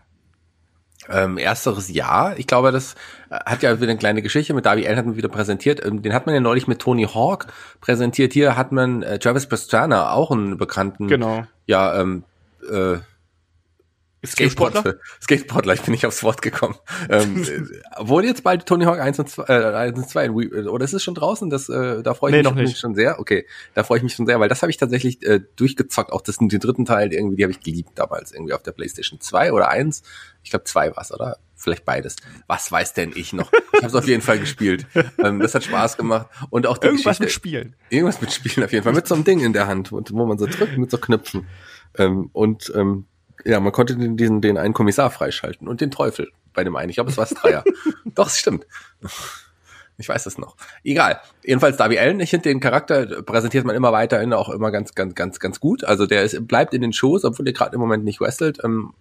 [1.08, 2.34] Ähm, ersteres ja.
[2.36, 2.94] Ich glaube, das
[3.30, 5.84] äh, hat ja wieder eine kleine Geschichte mit Darby Allen hat man wieder präsentiert.
[5.84, 7.46] Ähm, den hat man ja neulich mit Tony Hawk
[7.80, 8.32] präsentiert.
[8.32, 11.44] Hier hat man äh, Travis Pastrana, auch einen bekannten, genau.
[11.66, 12.24] ja, ähm,
[12.70, 12.98] äh,
[14.24, 14.96] Skateboardler?
[15.22, 16.76] Skateboardler, ich bin nicht aufs Wort gekommen.
[17.08, 17.46] ähm,
[17.98, 21.02] wurde jetzt bald Tony Hawk 1 und 2, äh, 1 und 2 oder ist es
[21.02, 21.50] schon draußen?
[21.50, 23.18] Das, äh, da freue ich nee, mich schon sehr.
[23.18, 26.12] Okay, da freue ich mich schon sehr, weil das habe ich tatsächlich äh, durchgezockt.
[26.12, 29.20] Auch das, den dritten Teil, irgendwie, die habe ich geliebt damals, irgendwie auf der Playstation
[29.20, 30.02] 2 oder 1.
[30.42, 31.38] Ich glaube 2 war oder?
[31.56, 32.16] Vielleicht beides.
[32.46, 33.52] Was weiß denn ich noch?
[33.52, 34.86] Ich habe es auf jeden Fall gespielt.
[35.22, 36.28] Ähm, das hat Spaß gemacht.
[36.48, 37.76] Und auch die Irgendwas Geschichte, mit Spielen.
[37.90, 38.94] Irgendwas mit Spielen auf jeden Fall.
[38.94, 41.46] Mit so einem Ding in der Hand, wo man so drückt, mit so Knöpfen.
[41.98, 43.06] Ähm, und ähm,
[43.44, 46.90] ja, man konnte den, den, den einen Kommissar freischalten und den Teufel bei dem einen.
[46.90, 47.64] Ich glaube, es war das Dreier.
[48.14, 48.66] Doch, es stimmt.
[49.98, 50.56] Ich weiß es noch.
[50.82, 51.20] Egal.
[51.44, 55.14] Jedenfalls Darby Allen, ich finde den Charakter präsentiert man immer weiterhin auch immer ganz, ganz,
[55.14, 55.84] ganz, ganz gut.
[55.84, 58.58] Also der ist, bleibt in den Shows, obwohl er gerade im Moment nicht wrestelt.
[58.64, 58.94] Ähm,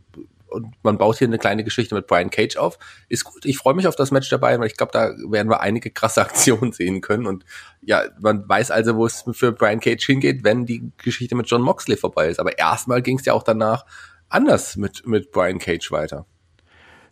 [0.49, 2.77] und man baut hier eine kleine Geschichte mit Brian Cage auf.
[3.07, 3.45] Ist gut.
[3.45, 6.21] Ich freue mich auf das Match dabei, weil ich glaube, da werden wir einige krasse
[6.25, 7.27] Aktionen sehen können.
[7.27, 7.45] Und
[7.81, 11.61] ja, man weiß also, wo es für Brian Cage hingeht, wenn die Geschichte mit John
[11.61, 12.39] Moxley vorbei ist.
[12.39, 13.85] Aber erstmal ging es ja auch danach
[14.29, 16.25] anders mit, mit Brian Cage weiter.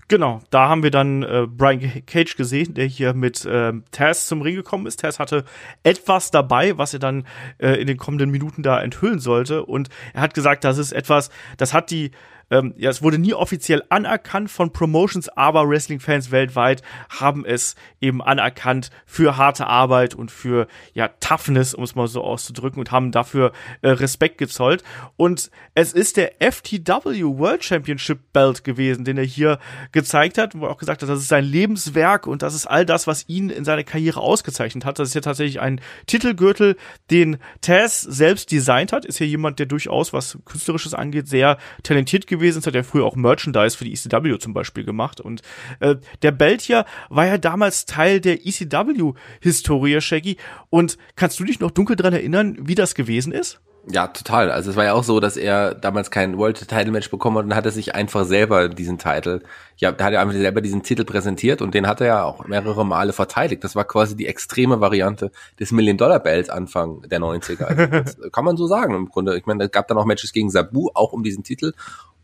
[0.10, 4.42] Genau, da haben wir dann äh, Brian Cage gesehen, der hier mit äh, Taz zum
[4.42, 5.02] Ring gekommen ist.
[5.02, 5.44] Taz hatte
[5.84, 7.28] etwas dabei, was er dann
[7.58, 9.66] äh, in den kommenden Minuten da enthüllen sollte.
[9.66, 12.12] Und er hat gesagt, das ist etwas, das hat die
[12.50, 18.22] ähm, ja, es wurde nie offiziell anerkannt von Promotions, aber Wrestling-Fans weltweit haben es eben
[18.22, 23.12] anerkannt für harte Arbeit und für ja Toughness, um es mal so auszudrücken, und haben
[23.12, 24.84] dafür äh, Respekt gezollt.
[25.18, 29.60] Und es ist der FTW World Championship Belt gewesen, den er hier
[29.92, 32.86] gezeigt hat, wo er auch gesagt hat, das ist sein Lebenswerk und das ist all
[32.86, 35.00] das, was ihn in seiner Karriere ausgezeichnet hat.
[35.00, 36.78] Das ist ja tatsächlich ein Titelgürtel,
[37.12, 39.06] den Taz selbst designt hat.
[39.06, 42.84] Ist ja jemand, der durchaus, was Künstlerisches angeht, sehr talentiert gewesen gewesen ist, hat ja
[42.84, 45.22] früher auch Merchandise für die ECW zum Beispiel gemacht.
[45.22, 45.42] Und
[45.80, 50.38] äh, der Beltier war ja damals Teil der ECW-Historie, Shaggy.
[50.70, 53.60] Und kannst du dich noch dunkel dran erinnern, wie das gewesen ist?
[53.90, 54.52] Ja, total.
[54.52, 57.46] Also es war ja auch so, dass er damals kein World Title Match bekommen hat
[57.46, 59.44] und hat er sich einfach selber diesen Titel,
[59.78, 62.46] ja, da hat er einfach selber diesen Titel präsentiert und den hat er ja auch
[62.48, 63.64] mehrere Male verteidigt.
[63.64, 67.64] Das war quasi die extreme Variante des Million Dollar Bells Anfang der 90er.
[67.64, 69.38] Also kann man so sagen im Grunde.
[69.38, 71.72] Ich meine, es gab dann auch Matches gegen Sabu, auch um diesen Titel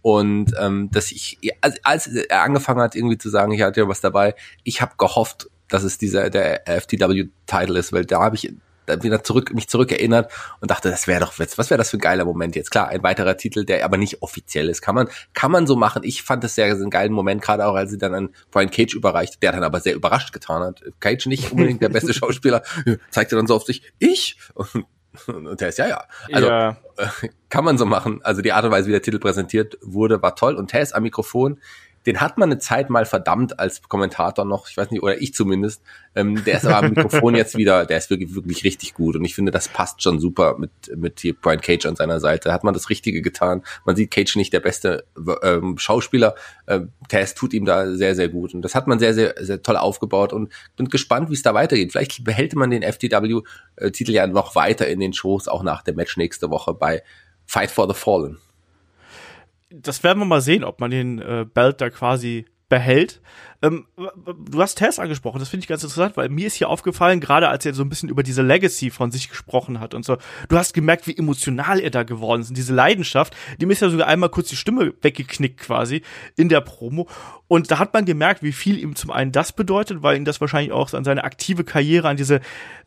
[0.03, 3.87] und ähm, dass ich, als, als er angefangen hat, irgendwie zu sagen, ich hatte ja
[3.87, 8.53] was dabei, ich habe gehofft, dass es dieser der FTW-Title ist, weil da habe ich
[8.85, 12.01] dann wieder zurück, mich zurückerinnert und dachte, das wäre doch, was wäre das für ein
[12.01, 12.69] geiler Moment jetzt?
[12.69, 14.81] Klar, ein weiterer Titel, der aber nicht offiziell ist.
[14.81, 16.03] Kann man, kann man so machen.
[16.03, 18.71] Ich fand das sehr, sehr einen geilen Moment, gerade auch als sie dann an Brian
[18.71, 20.83] Cage überreicht, der dann aber sehr überrascht getan hat.
[20.99, 22.61] Cage nicht unbedingt der beste Schauspieler,
[23.09, 24.37] zeigte dann so auf sich, ich?
[24.53, 24.85] Und
[25.27, 26.03] und der ist ja, ja.
[26.31, 26.77] Also ja.
[27.49, 28.21] kann man so machen.
[28.23, 30.55] Also die Art und Weise, wie der Titel präsentiert wurde, war toll.
[30.55, 31.59] Und Tess am Mikrofon
[32.05, 35.33] den hat man eine Zeit mal verdammt als Kommentator noch, ich weiß nicht, oder ich
[35.33, 35.81] zumindest.
[36.15, 39.15] Ähm, der ist aber am Mikrofon jetzt wieder, der ist wirklich, wirklich richtig gut.
[39.15, 42.51] Und ich finde, das passt schon super mit, mit hier Brian Cage an seiner Seite.
[42.51, 43.63] Hat man das Richtige getan.
[43.85, 45.05] Man sieht Cage nicht der beste
[45.41, 46.35] ähm, Schauspieler.
[46.67, 48.53] Ähm, Tess tut ihm da sehr, sehr gut.
[48.53, 51.53] Und das hat man sehr, sehr, sehr toll aufgebaut und bin gespannt, wie es da
[51.53, 51.91] weitergeht.
[51.91, 56.17] Vielleicht behält man den FTW-Titel ja noch weiter in den Shows, auch nach dem Match
[56.17, 57.01] nächste Woche bei
[57.45, 58.37] Fight for the Fallen
[59.73, 63.21] das werden wir mal sehen, ob man den äh, Belt da quasi behält.
[63.63, 67.21] Ähm, du hast Tess angesprochen, das finde ich ganz interessant, weil mir ist hier aufgefallen,
[67.21, 70.17] gerade als er so ein bisschen über diese Legacy von sich gesprochen hat und so,
[70.49, 73.89] du hast gemerkt, wie emotional er da geworden ist und diese Leidenschaft, dem ist ja
[73.89, 76.01] sogar einmal kurz die Stimme weggeknickt quasi
[76.35, 77.07] in der Promo
[77.47, 80.41] und da hat man gemerkt, wie viel ihm zum einen das bedeutet, weil ihn das
[80.41, 82.41] wahrscheinlich auch an seine aktive Karriere, an diese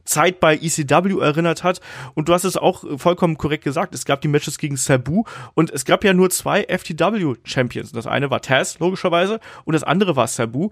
[0.06, 1.80] Zeit bei ECW erinnert hat.
[2.14, 3.94] Und du hast es auch vollkommen korrekt gesagt.
[3.94, 7.92] Es gab die Matches gegen Sabu und es gab ja nur zwei FTW-Champions.
[7.92, 10.65] Das eine war Taz, logischerweise, und das andere war Sabu.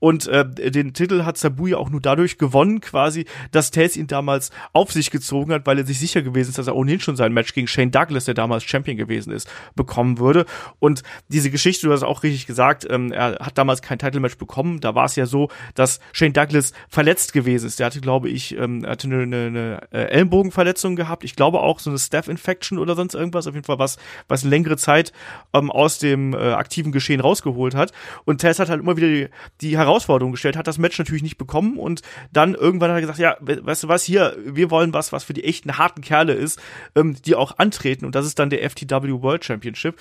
[0.00, 4.06] Und äh, den Titel hat Sabu ja auch nur dadurch gewonnen, quasi, dass Taz ihn
[4.06, 7.16] damals auf sich gezogen hat, weil er sich sicher gewesen ist, dass er ohnehin schon
[7.16, 10.46] sein Match gegen Shane Douglas, der damals Champion gewesen ist, bekommen würde.
[10.78, 14.80] Und diese Geschichte, du hast auch richtig gesagt, ähm, er hat damals kein Title-Match bekommen.
[14.80, 17.78] Da war es ja so, dass Shane Douglas verletzt gewesen ist.
[17.78, 21.24] Der hatte, glaube ich, ähm, hatte eine, eine, eine äh, Ellenbogenverletzung gehabt.
[21.24, 23.46] Ich glaube auch so eine Staph-Infection oder sonst irgendwas.
[23.46, 25.12] Auf jeden Fall was, was längere Zeit
[25.52, 27.92] ähm, aus dem äh, aktiven Geschehen rausgeholt hat.
[28.24, 29.28] Und Tess hat halt immer wieder die,
[29.60, 33.18] die Herausforderung gestellt, hat das Match natürlich nicht bekommen und dann irgendwann hat er gesagt,
[33.18, 36.60] ja, weißt du was, hier, wir wollen was, was für die echten harten Kerle ist,
[36.94, 39.96] ähm, die auch antreten und das ist dann der FTW World Championship.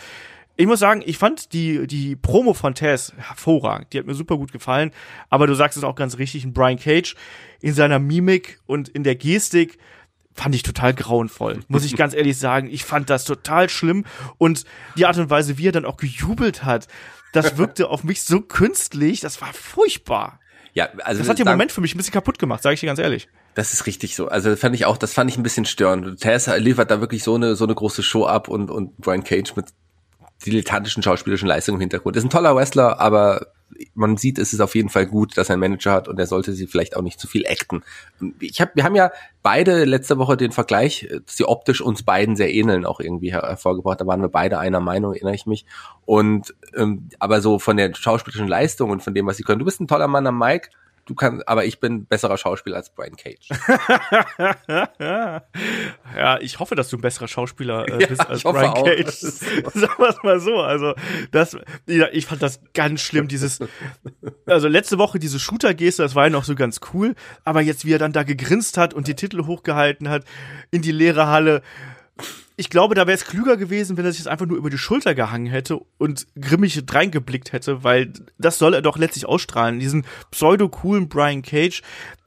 [0.59, 3.93] Ich muss sagen, ich fand die, die Promo von Tess hervorragend.
[3.93, 4.91] Die hat mir super gut gefallen.
[5.29, 7.15] Aber du sagst es auch ganz richtig, ein Brian Cage
[7.61, 9.77] in seiner Mimik und in der Gestik
[10.33, 11.61] fand ich total grauenvoll.
[11.69, 12.67] Muss ich ganz ehrlich sagen.
[12.69, 14.03] Ich fand das total schlimm.
[14.37, 14.65] Und
[14.97, 16.89] die Art und Weise, wie er dann auch gejubelt hat,
[17.31, 19.19] das wirkte auf mich so künstlich.
[19.19, 20.39] Das war furchtbar.
[20.73, 22.87] Ja, also das hat den Moment für mich ein bisschen kaputt gemacht, sage ich dir
[22.87, 23.27] ganz ehrlich.
[23.55, 24.27] Das ist richtig so.
[24.27, 26.19] Also fand ich auch, das fand ich ein bisschen störend.
[26.19, 29.55] Tess liefert da wirklich so eine so eine große Show ab und und Brian Cage
[29.55, 29.67] mit
[30.45, 32.15] dilettantischen schauspielerischen Leistung im Hintergrund.
[32.15, 33.47] Ist ein toller Wrestler, aber
[33.93, 36.27] man sieht, es ist auf jeden Fall gut, dass er einen Manager hat und er
[36.27, 37.83] sollte sie vielleicht auch nicht zu viel acten.
[38.39, 39.11] Ich hab, wir haben ja
[39.43, 44.01] beide letzte Woche den Vergleich, dass sie optisch uns beiden sehr ähneln, auch irgendwie hervorgebracht.
[44.01, 45.65] Da waren wir beide einer Meinung, erinnere ich mich.
[46.05, 49.59] Und ähm, aber so von der schauspielerischen Leistung und von dem, was sie können.
[49.59, 50.69] Du bist ein toller Mann am Mike
[51.09, 53.49] du kannst, aber ich bin besserer Schauspieler als Brian Cage.
[56.15, 58.85] ja, ich hoffe, dass du ein besserer Schauspieler äh, bist ja, als Brian auch.
[58.85, 59.07] Cage.
[59.09, 60.57] Sagen wir es mal so.
[60.57, 60.93] Also,
[61.31, 63.59] das, ja, ich fand das ganz schlimm, dieses,
[64.45, 67.93] also letzte Woche diese Shooter-Geste, das war ja noch so ganz cool, aber jetzt, wie
[67.93, 70.25] er dann da gegrinst hat und die Titel hochgehalten hat
[70.69, 71.63] in die leere Halle,
[72.59, 74.77] ich glaube, da wäre es klüger gewesen, wenn er sich das einfach nur über die
[74.77, 79.79] Schulter gehangen hätte und grimmig reingeblickt hätte, weil das soll er doch letztlich ausstrahlen.
[79.79, 81.81] Diesen pseudo-coolen Brian Cage,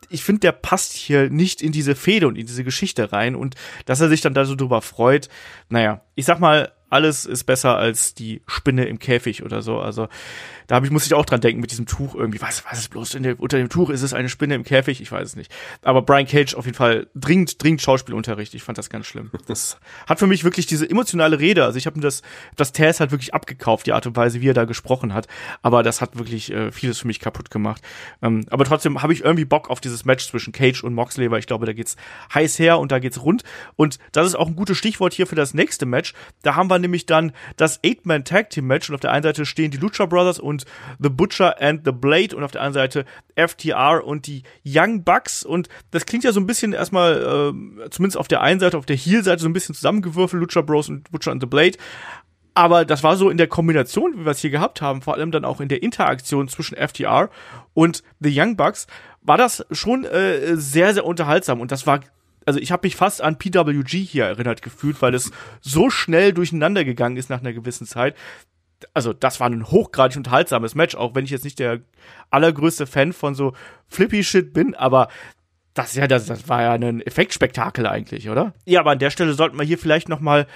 [0.08, 3.56] ich finde, der passt hier nicht in diese Fehde und in diese Geschichte rein und
[3.84, 5.28] dass er sich dann da so drüber freut,
[5.68, 9.78] naja, ich sag mal, alles ist besser als die Spinne im Käfig oder so.
[9.78, 10.08] Also
[10.66, 12.40] da hab ich, muss ich auch dran denken mit diesem Tuch irgendwie.
[12.40, 13.90] Was, was ist bloß in der, unter dem Tuch?
[13.90, 15.00] Ist es eine Spinne im Käfig?
[15.00, 15.52] Ich weiß es nicht.
[15.82, 18.54] Aber Brian Cage auf jeden Fall dringend, dringend Schauspielunterricht.
[18.54, 19.30] Ich fand das ganz schlimm.
[19.46, 19.76] Das
[20.08, 21.64] hat für mich wirklich diese emotionale Rede.
[21.64, 22.22] Also ich habe mir das,
[22.56, 25.26] das Tess halt wirklich abgekauft, die Art und Weise, wie er da gesprochen hat.
[25.62, 27.82] Aber das hat wirklich äh, vieles für mich kaputt gemacht.
[28.22, 31.40] Ähm, aber trotzdem habe ich irgendwie Bock auf dieses Match zwischen Cage und Moxley, weil
[31.40, 31.96] ich glaube, da geht's
[32.32, 33.42] heiß her und da geht's rund.
[33.76, 36.14] Und das ist auch ein gutes Stichwort hier für das nächste Match.
[36.42, 39.46] Da haben wir nämlich dann das Eight-Man Tag Team Match und auf der einen Seite
[39.46, 40.64] stehen die Lucha Brothers und
[40.98, 45.42] The Butcher and the Blade und auf der anderen Seite FTR und die Young Bucks
[45.42, 48.86] und das klingt ja so ein bisschen erstmal, äh, zumindest auf der einen Seite, auf
[48.86, 51.78] der Heel-Seite so ein bisschen zusammengewürfelt, Lucha Bros und Butcher and the Blade.
[52.54, 55.30] Aber das war so in der Kombination, wie wir es hier gehabt haben, vor allem
[55.30, 57.30] dann auch in der Interaktion zwischen FTR
[57.72, 58.86] und The Young Bucks,
[59.22, 61.60] war das schon äh, sehr, sehr unterhaltsam.
[61.60, 62.00] Und das war
[62.46, 66.84] also ich habe mich fast an PWG hier erinnert gefühlt, weil es so schnell durcheinander
[66.84, 68.16] gegangen ist nach einer gewissen Zeit.
[68.94, 71.80] Also das war ein hochgradig unterhaltsames Match, auch wenn ich jetzt nicht der
[72.30, 73.54] allergrößte Fan von so
[73.88, 75.08] Flippy Shit bin, aber
[75.74, 78.54] das ja das, das war ja ein Effektspektakel eigentlich, oder?
[78.66, 80.46] Ja, aber an der Stelle sollten wir hier vielleicht noch mal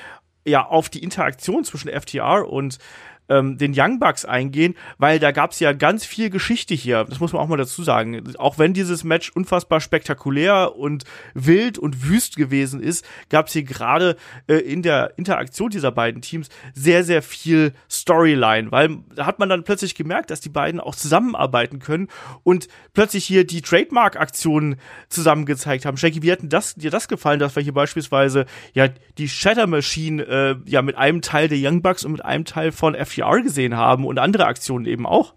[0.45, 2.79] ja auf die Interaktion zwischen FTR und
[3.29, 7.05] ähm, den Young Bucks eingehen, weil da gab's ja ganz viel Geschichte hier.
[7.05, 8.35] Das muss man auch mal dazu sagen.
[8.39, 14.17] Auch wenn dieses Match unfassbar spektakulär und wild und wüst gewesen ist, gab's hier gerade
[14.47, 19.49] äh, in der Interaktion dieser beiden Teams sehr, sehr viel Storyline, weil da hat man
[19.49, 22.09] dann plötzlich gemerkt, dass die beiden auch zusammenarbeiten können
[22.43, 24.77] und plötzlich hier die Trademark-Aktionen
[25.09, 25.97] zusammen gezeigt haben.
[25.97, 29.67] Shaggy, wie hat denn das, dir das gefallen, dass wir hier beispielsweise ja die Shatter
[29.67, 33.16] Machine äh, ja mit einem Teil der Young Bucks und mit einem Teil von FT
[33.17, 35.35] FTR gesehen haben und andere Aktionen eben auch.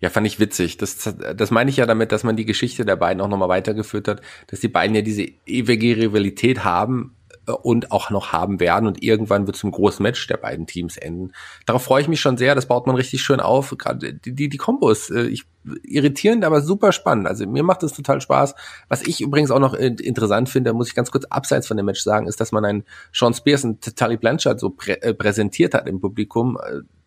[0.00, 0.76] Ja, fand ich witzig.
[0.76, 4.08] Das, das meine ich ja damit, dass man die Geschichte der beiden auch nochmal weitergeführt
[4.08, 7.16] hat, dass die beiden ja diese ewige Rivalität haben
[7.50, 11.32] und auch noch haben werden und irgendwann wird zum großen Match der beiden Teams enden.
[11.66, 13.74] Darauf freue ich mich schon sehr, das baut man richtig schön auf.
[13.76, 15.44] Gerade die, die, die Kombos, äh, ich,
[15.82, 17.26] irritierend, aber super spannend.
[17.26, 18.54] Also mir macht es total Spaß.
[18.88, 22.02] Was ich übrigens auch noch interessant finde, muss ich ganz kurz abseits von dem Match
[22.02, 25.88] sagen, ist, dass man einen Sean Spears und Tully Blanchard so prä äh, präsentiert hat
[25.88, 26.56] im Publikum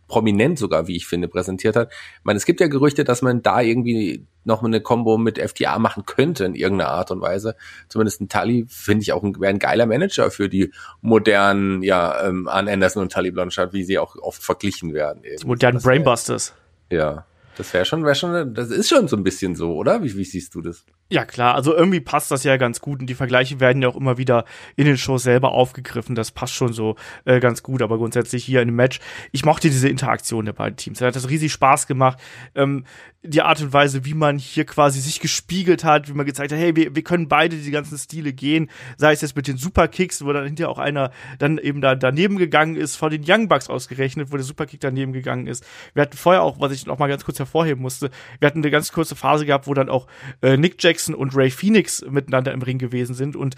[0.08, 1.92] prominent sogar, wie ich finde, präsentiert hat.
[1.92, 5.80] Ich meine, es gibt ja Gerüchte, dass man da irgendwie noch eine Combo mit FTA
[5.80, 7.56] machen könnte in irgendeiner Art und Weise.
[7.88, 12.28] Zumindest ein Tully finde ich auch ein, wäre ein geiler Manager für die modernen, ja,
[12.28, 15.24] ähm, An Anderson und Tully Blanchard, wie sie auch oft verglichen werden.
[15.24, 16.54] Die modernen Brainbusters.
[16.90, 17.26] Ja.
[17.58, 20.04] Das wäre schon, wäre schon, das ist schon so ein bisschen so, oder?
[20.04, 20.86] Wie, wie siehst du das?
[21.10, 23.96] Ja, klar, also irgendwie passt das ja ganz gut und die Vergleiche werden ja auch
[23.96, 26.16] immer wieder in den Shows selber aufgegriffen.
[26.16, 29.00] Das passt schon so äh, ganz gut, aber grundsätzlich hier in dem Match,
[29.32, 31.00] ich mochte diese Interaktion der beiden Teams.
[31.00, 32.20] Da hat das riesig Spaß gemacht.
[32.56, 32.86] Ähm,
[33.26, 36.60] die Art und Weise, wie man hier quasi sich gespiegelt hat, wie man gezeigt hat,
[36.60, 40.26] hey, wir, wir können beide die ganzen Stile gehen, sei es jetzt mit den Superkicks,
[40.26, 43.70] wo dann hinterher auch einer dann eben da daneben gegangen ist, von den Young Bucks
[43.70, 45.66] ausgerechnet, wo der Superkick daneben gegangen ist.
[45.94, 48.72] Wir hatten vorher auch, was ich noch mal ganz kurz hervorheben musste, wir hatten eine
[48.72, 50.08] ganz kurze Phase gehabt, wo dann auch
[50.42, 53.56] äh, Nick Jackson und Ray Phoenix miteinander im Ring gewesen sind und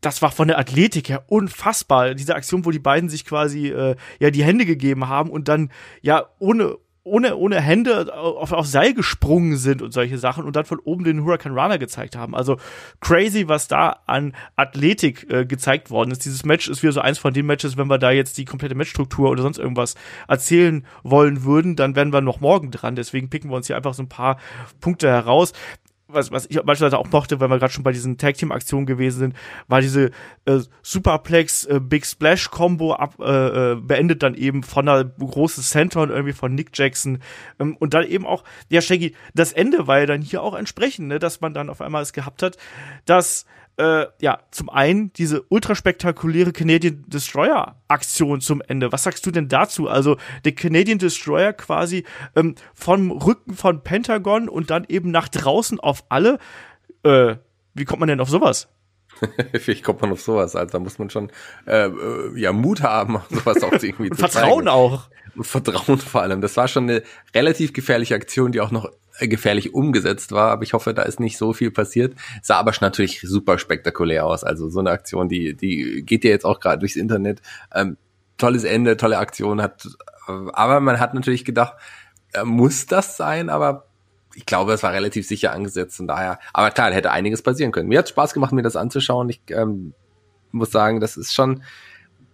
[0.00, 2.14] das war von der Athletik her unfassbar.
[2.14, 5.72] Diese Aktion, wo die beiden sich quasi äh, ja die Hände gegeben haben und dann
[6.02, 6.76] ja ohne
[7.08, 11.04] ohne, ohne Hände auf, auf Seil gesprungen sind und solche Sachen und dann von oben
[11.04, 12.34] den Hurricane Runner gezeigt haben.
[12.34, 12.58] Also
[13.00, 16.24] crazy, was da an Athletik äh, gezeigt worden ist.
[16.24, 18.74] Dieses Match ist wieder so eins von den Matches, wenn wir da jetzt die komplette
[18.74, 19.94] Matchstruktur oder sonst irgendwas
[20.28, 22.96] erzählen wollen würden, dann wären wir noch morgen dran.
[22.96, 24.38] Deswegen picken wir uns hier einfach so ein paar
[24.80, 25.52] Punkte heraus
[26.08, 28.86] was, was ich beispielsweise auch mochte, weil wir gerade schon bei diesen Tag Team Aktionen
[28.86, 29.36] gewesen sind,
[29.68, 30.10] war diese
[30.46, 35.62] äh, Superplex äh, Big Splash Combo ab, äh, äh, beendet dann eben von einer großen
[35.62, 37.18] Senton irgendwie von Nick Jackson.
[37.60, 41.08] Ähm, und dann eben auch ja Shaggy das Ende war ja dann hier auch entsprechend,
[41.08, 42.56] ne, dass man dann auf einmal es gehabt hat,
[43.04, 43.44] dass
[43.78, 48.92] äh, ja, zum einen diese ultraspektakuläre Canadian Destroyer Aktion zum Ende.
[48.92, 49.88] Was sagst du denn dazu?
[49.88, 55.78] Also der Canadian Destroyer quasi ähm, vom Rücken von Pentagon und dann eben nach draußen
[55.78, 56.38] auf alle.
[57.04, 57.36] Äh,
[57.74, 58.68] wie kommt man denn auf sowas?
[59.52, 60.54] Wie kommt man auf sowas?
[60.54, 61.30] Also da muss man schon
[61.66, 64.68] äh, äh ja Mut haben, sowas auch irgendwie zu Vertrauen zeigen.
[64.68, 65.08] auch.
[65.40, 66.40] Vertrauen vor allem.
[66.40, 67.02] Das war schon eine
[67.34, 71.38] relativ gefährliche Aktion, die auch noch gefährlich umgesetzt war, aber ich hoffe, da ist nicht
[71.38, 72.14] so viel passiert.
[72.42, 74.44] Sah aber natürlich super spektakulär aus.
[74.44, 77.42] Also so eine Aktion, die, die geht ja jetzt auch gerade durchs Internet.
[77.74, 77.96] Ähm,
[78.36, 79.86] tolles Ende, tolle Aktion hat,
[80.28, 81.74] äh, aber man hat natürlich gedacht,
[82.32, 83.86] äh, muss das sein, aber
[84.34, 87.88] ich glaube, es war relativ sicher angesetzt und daher, aber klar, hätte einiges passieren können.
[87.88, 89.28] Mir hat Spaß gemacht, mir das anzuschauen.
[89.28, 89.94] Ich ähm,
[90.52, 91.62] muss sagen, das ist schon,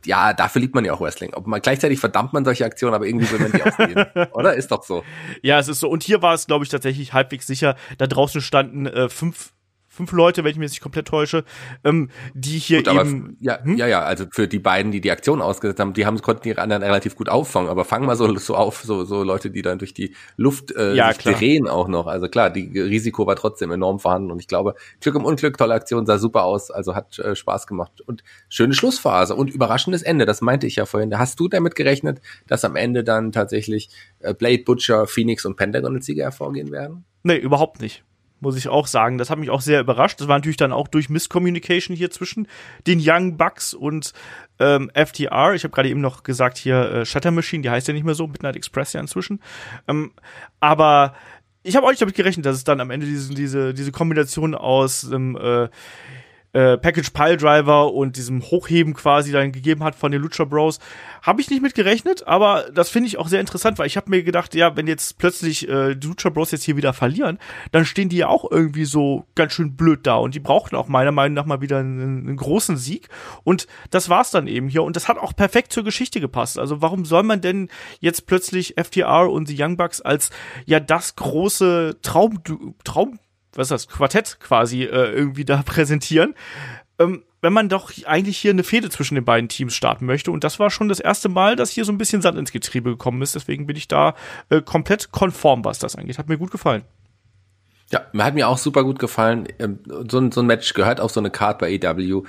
[0.04, 1.34] ja, dafür liebt man ja auch Wrestling.
[1.34, 4.06] Ob man gleichzeitig verdammt man solche Aktionen, aber irgendwie will man die auch sehen.
[4.32, 4.54] Oder?
[4.54, 5.02] Ist doch so.
[5.42, 5.88] Ja, es ist so.
[5.88, 7.76] Und hier war es, glaube ich, tatsächlich halbwegs sicher.
[7.98, 9.52] Da draußen standen äh, fünf
[9.94, 11.44] fünf Leute, wenn ich mich nicht komplett täusche,
[11.84, 13.36] ähm, die hier gut, eben.
[13.40, 13.76] ja, hm?
[13.76, 16.56] ja, ja, also für die beiden, die die Aktion ausgesetzt haben, die haben konnten die
[16.56, 17.70] anderen relativ gut auffangen.
[17.70, 20.94] Aber fangen mal so so auf, so so Leute, die dann durch die Luft äh,
[20.94, 22.06] ja, drehen auch noch.
[22.06, 25.74] Also klar, die Risiko war trotzdem enorm vorhanden und ich glaube, Glück im Unglück, tolle
[25.74, 30.26] Aktion, sah super aus, also hat äh, Spaß gemacht und schöne Schlussphase und überraschendes Ende.
[30.26, 31.16] Das meinte ich ja vorhin.
[31.16, 35.94] Hast du damit gerechnet, dass am Ende dann tatsächlich äh, Blade, Butcher, Phoenix und Pentagon
[35.94, 37.04] als Sieger hervorgehen werden?
[37.22, 38.04] Nee, überhaupt nicht
[38.44, 39.18] muss ich auch sagen.
[39.18, 40.20] Das hat mich auch sehr überrascht.
[40.20, 42.46] Das war natürlich dann auch durch Misscommunication hier zwischen
[42.86, 44.12] den Young Bucks und
[44.60, 45.54] ähm, FTR.
[45.54, 48.14] Ich habe gerade eben noch gesagt hier äh, Shutter Machine, die heißt ja nicht mehr
[48.14, 49.40] so, Midnight Express ja inzwischen.
[49.88, 50.12] Ähm,
[50.60, 51.14] aber
[51.64, 54.54] ich habe auch nicht damit gerechnet, dass es dann am Ende diese, diese, diese Kombination
[54.54, 55.68] aus ähm, äh,
[56.54, 60.78] äh, Package Pile Driver und diesem Hochheben quasi dann gegeben hat von den Lucha Bros.
[61.22, 64.10] Habe ich nicht mit gerechnet, aber das finde ich auch sehr interessant, weil ich habe
[64.10, 67.38] mir gedacht, ja, wenn jetzt plötzlich äh, die Lucha Bros jetzt hier wieder verlieren,
[67.72, 70.88] dann stehen die ja auch irgendwie so ganz schön blöd da und die brauchten auch
[70.88, 73.08] meiner Meinung nach mal wieder einen, einen großen Sieg
[73.42, 76.58] und das war's dann eben hier und das hat auch perfekt zur Geschichte gepasst.
[76.58, 77.68] Also warum soll man denn
[78.00, 80.30] jetzt plötzlich FTR und die Young Bucks als
[80.66, 82.40] ja das große Traum
[82.84, 83.18] Traum
[83.56, 86.34] was ist das, Quartett quasi äh, irgendwie da präsentieren.
[86.98, 90.30] Ähm, wenn man doch eigentlich hier eine Fehde zwischen den beiden Teams starten möchte.
[90.30, 92.90] Und das war schon das erste Mal, dass hier so ein bisschen Sand ins Getriebe
[92.90, 93.34] gekommen ist.
[93.34, 94.14] Deswegen bin ich da
[94.48, 96.16] äh, komplett konform, was das angeht.
[96.16, 96.84] Hat mir gut gefallen.
[97.90, 99.46] Ja, mir hat mir auch super gut gefallen.
[99.58, 102.22] Ähm, so ein, so ein Match gehört auf so eine Card bei EW.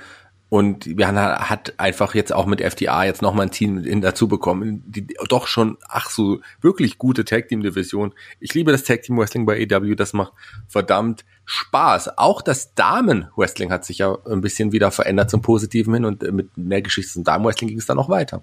[0.48, 4.84] Und wir hat einfach jetzt auch mit FTA jetzt nochmal ein Team in dazu bekommen,
[4.86, 8.14] die doch schon, ach so, wirklich gute Tag Team Division.
[8.38, 10.32] Ich liebe das Tag Team Wrestling bei AW, das macht
[10.68, 12.16] verdammt Spaß.
[12.16, 16.22] Auch das Damen Wrestling hat sich ja ein bisschen wieder verändert zum Positiven hin und
[16.32, 18.40] mit der Geschichte zum Damen Wrestling ging es dann noch weiter.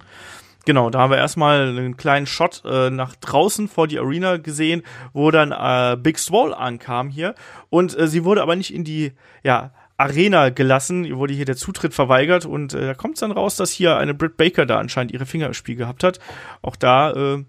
[0.65, 4.83] Genau, da haben wir erstmal einen kleinen Shot äh, nach draußen vor die Arena gesehen,
[5.11, 7.35] wo dann äh, Big Swole ankam hier
[7.69, 9.11] und äh, sie wurde aber nicht in die
[9.43, 9.71] ja
[10.03, 13.71] Arena gelassen, wurde hier der Zutritt verweigert und äh, da kommt es dann raus, dass
[13.71, 16.19] hier eine Britt Baker da anscheinend ihre Finger im Spiel gehabt hat.
[16.61, 17.43] Auch da, äh,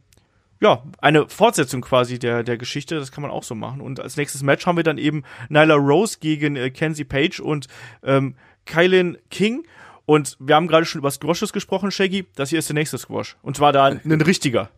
[0.61, 3.81] ja, eine Fortsetzung quasi der, der Geschichte, das kann man auch so machen.
[3.81, 7.67] Und als nächstes Match haben wir dann eben Nyla Rose gegen äh, Kenzie Page und
[8.05, 8.37] ähm,
[8.67, 9.67] Kylan King.
[10.07, 12.27] Und wir haben gerade schon über Squashes gesprochen, Shaggy.
[12.37, 13.37] Das hier ist der nächste Squash.
[13.43, 14.71] Und zwar da ein richtiger.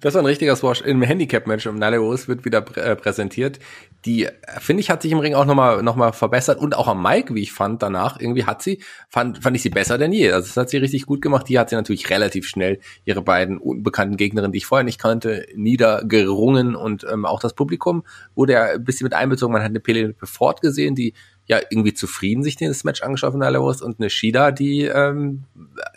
[0.00, 1.66] Das war ein richtiger Squash im Handicap-Match.
[1.66, 3.58] Nyla Rose wird wieder prä äh, präsentiert.
[4.04, 6.58] Die, finde ich, hat sich im Ring auch nochmal noch mal verbessert.
[6.58, 9.70] Und auch am Mike, wie ich fand, danach irgendwie hat sie, fand, fand ich sie
[9.70, 10.32] besser denn je.
[10.32, 11.48] Also das hat sie richtig gut gemacht.
[11.48, 15.46] Die hat sie natürlich relativ schnell ihre beiden unbekannten Gegnerinnen, die ich vorher nicht kannte,
[15.54, 16.74] niedergerungen.
[16.74, 19.52] Und ähm, auch das Publikum wurde ja ein bisschen mit einbezogen.
[19.52, 21.12] Man hat eine Penelope Ford gesehen, die
[21.46, 25.44] ja irgendwie zufrieden sich das Match angeschaut von Rose und eine Shida, die ähm,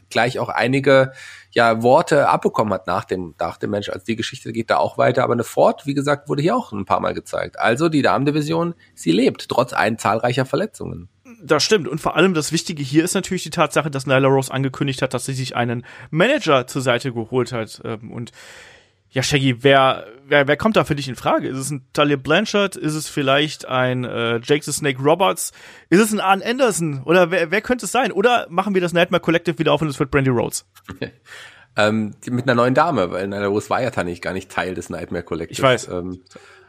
[0.10, 1.12] gleich auch einige
[1.52, 3.90] ja Worte abbekommen hat nach dem, nach dem Match.
[3.90, 5.24] Also die Geschichte geht da auch weiter.
[5.24, 7.60] Aber eine Ford, wie gesagt, wurde hier auch ein paar Mal gezeigt.
[7.60, 11.10] Also die Damendivision, sie lebt, trotz ein zahlreicher Verletzungen.
[11.42, 11.88] Das stimmt.
[11.88, 15.14] Und vor allem das Wichtige hier ist natürlich die Tatsache, dass Nyla Rose angekündigt hat,
[15.14, 17.82] dass sie sich einen Manager zur Seite geholt hat.
[17.84, 18.32] Ähm, und
[19.12, 21.48] ja, Shaggy, wer, wer, wer kommt da für dich in Frage?
[21.48, 22.76] Ist es ein Talia Blanchard?
[22.76, 25.52] Ist es vielleicht ein äh, Jake the Snake Roberts?
[25.90, 27.02] Ist es ein Arn Anderson?
[27.06, 28.12] Oder wer, wer könnte es sein?
[28.12, 30.66] Oder machen wir das Nightmare Collective wieder auf und es wird Brandy Rhodes?
[31.76, 34.92] ähm, mit einer neuen Dame, weil Nyla Rose war ja tatsächlich gar nicht Teil des
[34.92, 35.54] Nightmare Collective.
[35.54, 35.88] Ich weiß.
[35.88, 36.22] Ähm,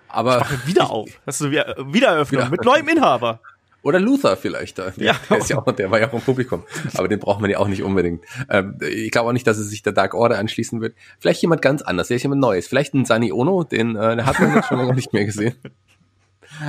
[0.08, 1.10] aber ich wieder auf.
[1.26, 2.50] Hast du wieder, Wiedereröffnung wieder.
[2.50, 3.40] mit neuem Inhaber.
[3.82, 4.78] Oder Luther vielleicht.
[4.78, 5.16] Der, ja.
[5.28, 6.64] der, ist ja auch, der war ja auch im Publikum.
[6.94, 8.24] Aber den braucht man ja auch nicht unbedingt.
[8.48, 10.94] Ähm, ich glaube auch nicht, dass es sich der Dark Order anschließen wird.
[11.18, 12.66] Vielleicht jemand ganz anders, vielleicht jemand Neues.
[12.66, 15.54] Vielleicht ein Sani Ono, den äh, hat man jetzt schon lange nicht mehr gesehen.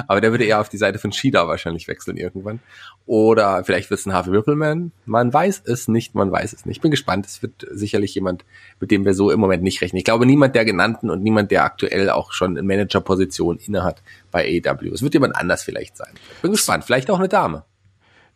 [0.07, 2.59] Aber der würde eher auf die Seite von Shida wahrscheinlich wechseln irgendwann.
[3.05, 4.91] Oder vielleicht wird es ein Harvey Rippleman.
[5.05, 6.77] Man weiß es nicht, man weiß es nicht.
[6.77, 7.25] Ich bin gespannt.
[7.25, 8.45] Es wird sicherlich jemand,
[8.79, 9.97] mit dem wir so im Moment nicht rechnen.
[9.97, 14.01] Ich glaube, niemand der genannten und niemand, der aktuell auch schon in Managerposition innehat
[14.31, 14.89] bei AW.
[14.89, 16.13] Es wird jemand anders vielleicht sein.
[16.41, 16.83] Bin gespannt.
[16.83, 17.65] Vielleicht auch eine Dame.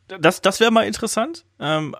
[0.08, 1.46] das, das wäre mal interessant.
[1.60, 1.96] Ähm,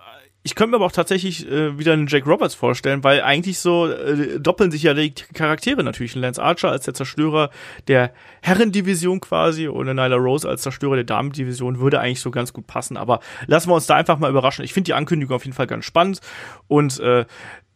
[0.46, 3.88] ich könnte mir aber auch tatsächlich äh, wieder einen Jake Roberts vorstellen, weil eigentlich so
[3.88, 6.14] äh, doppeln sich ja die Charaktere natürlich.
[6.14, 7.50] Lance Archer als der Zerstörer
[7.88, 12.68] der Herrendivision quasi und Nyla Rose als Zerstörer der Damendivision würde eigentlich so ganz gut
[12.68, 12.96] passen.
[12.96, 13.18] Aber
[13.48, 14.64] lassen wir uns da einfach mal überraschen.
[14.64, 16.20] Ich finde die Ankündigung auf jeden Fall ganz spannend
[16.68, 17.24] und äh,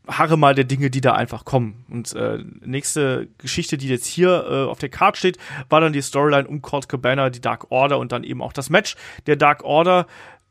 [0.07, 1.85] harre mal der Dinge, die da einfach kommen.
[1.91, 6.03] Und äh, nächste Geschichte, die jetzt hier äh, auf der Card steht, war dann die
[6.03, 8.95] Storyline um Colt Cabana, die Dark Order und dann eben auch das Match
[9.27, 10.07] der Dark Order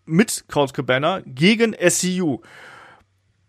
[0.10, 2.39] mit Colt Cabana gegen SCU.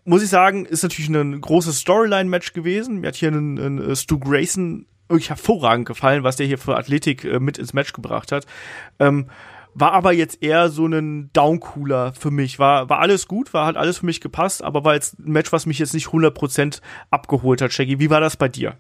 [0.05, 3.01] Muss ich sagen, ist natürlich ein großes Storyline-Match gewesen.
[3.01, 7.25] Mir hat hier ein, ein Stu Grayson wirklich hervorragend gefallen, was der hier für Athletik
[7.25, 8.47] äh, mit ins Match gebracht hat.
[8.99, 9.27] Ähm,
[9.75, 12.59] war aber jetzt eher so ein Downcooler für mich.
[12.59, 15.53] War, war alles gut, war hat alles für mich gepasst, aber war jetzt ein Match,
[15.53, 16.81] was mich jetzt nicht 100%
[17.11, 18.01] abgeholt hat, Shaggy.
[18.01, 18.77] Wie war das bei dir?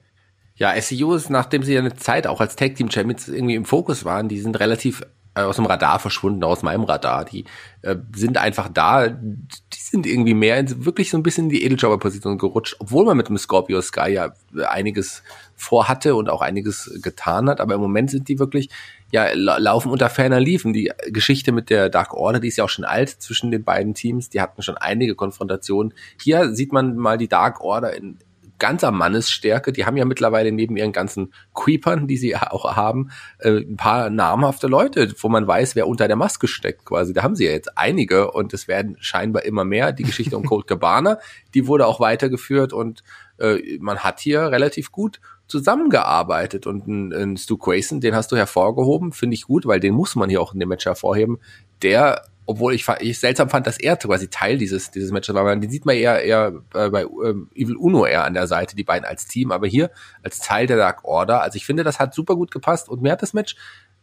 [0.56, 3.64] Ja, SEO ist, nachdem sie ja eine Zeit auch als Tag Team Champions irgendwie im
[3.64, 7.24] Fokus waren, die sind relativ äh, aus dem Radar verschwunden, aus meinem Radar.
[7.24, 7.44] Die
[7.82, 11.64] äh, sind einfach da, die sind irgendwie mehr in, wirklich so ein bisschen in die
[11.64, 14.32] Edeljobber-Position gerutscht, obwohl man mit dem Scorpio Sky ja
[14.68, 15.22] einiges
[15.54, 17.60] vorhatte und auch einiges getan hat.
[17.60, 18.70] Aber im Moment sind die wirklich,
[19.12, 20.72] ja, laufen unter ferner Liefen.
[20.72, 23.94] Die Geschichte mit der Dark Order, die ist ja auch schon alt zwischen den beiden
[23.94, 24.30] Teams.
[24.30, 25.94] Die hatten schon einige Konfrontationen.
[26.20, 28.18] Hier sieht man mal die Dark Order in
[28.60, 29.72] ganzer Mannesstärke.
[29.72, 34.10] Die haben ja mittlerweile neben ihren ganzen Creepern, die sie auch haben, äh, ein paar
[34.10, 37.12] namhafte Leute, wo man weiß, wer unter der Maske steckt quasi.
[37.12, 39.92] Da haben sie ja jetzt einige und es werden scheinbar immer mehr.
[39.92, 41.18] Die Geschichte um Cold Cabana,
[41.54, 43.02] die wurde auch weitergeführt und
[43.38, 48.36] äh, man hat hier relativ gut zusammengearbeitet und ein, ein Stu Grayson, den hast du
[48.36, 51.38] hervorgehoben, finde ich gut, weil den muss man hier auch in dem Match hervorheben.
[51.82, 55.54] Der obwohl ich, ich seltsam fand, dass er quasi Teil dieses, dieses Matches war.
[55.54, 58.82] Den sieht man eher, eher äh, bei ähm, Evil Uno eher an der Seite, die
[58.82, 59.90] beiden als Team, aber hier
[60.24, 61.42] als Teil der Dark Order.
[61.42, 63.54] Also ich finde, das hat super gut gepasst und mir hat das Match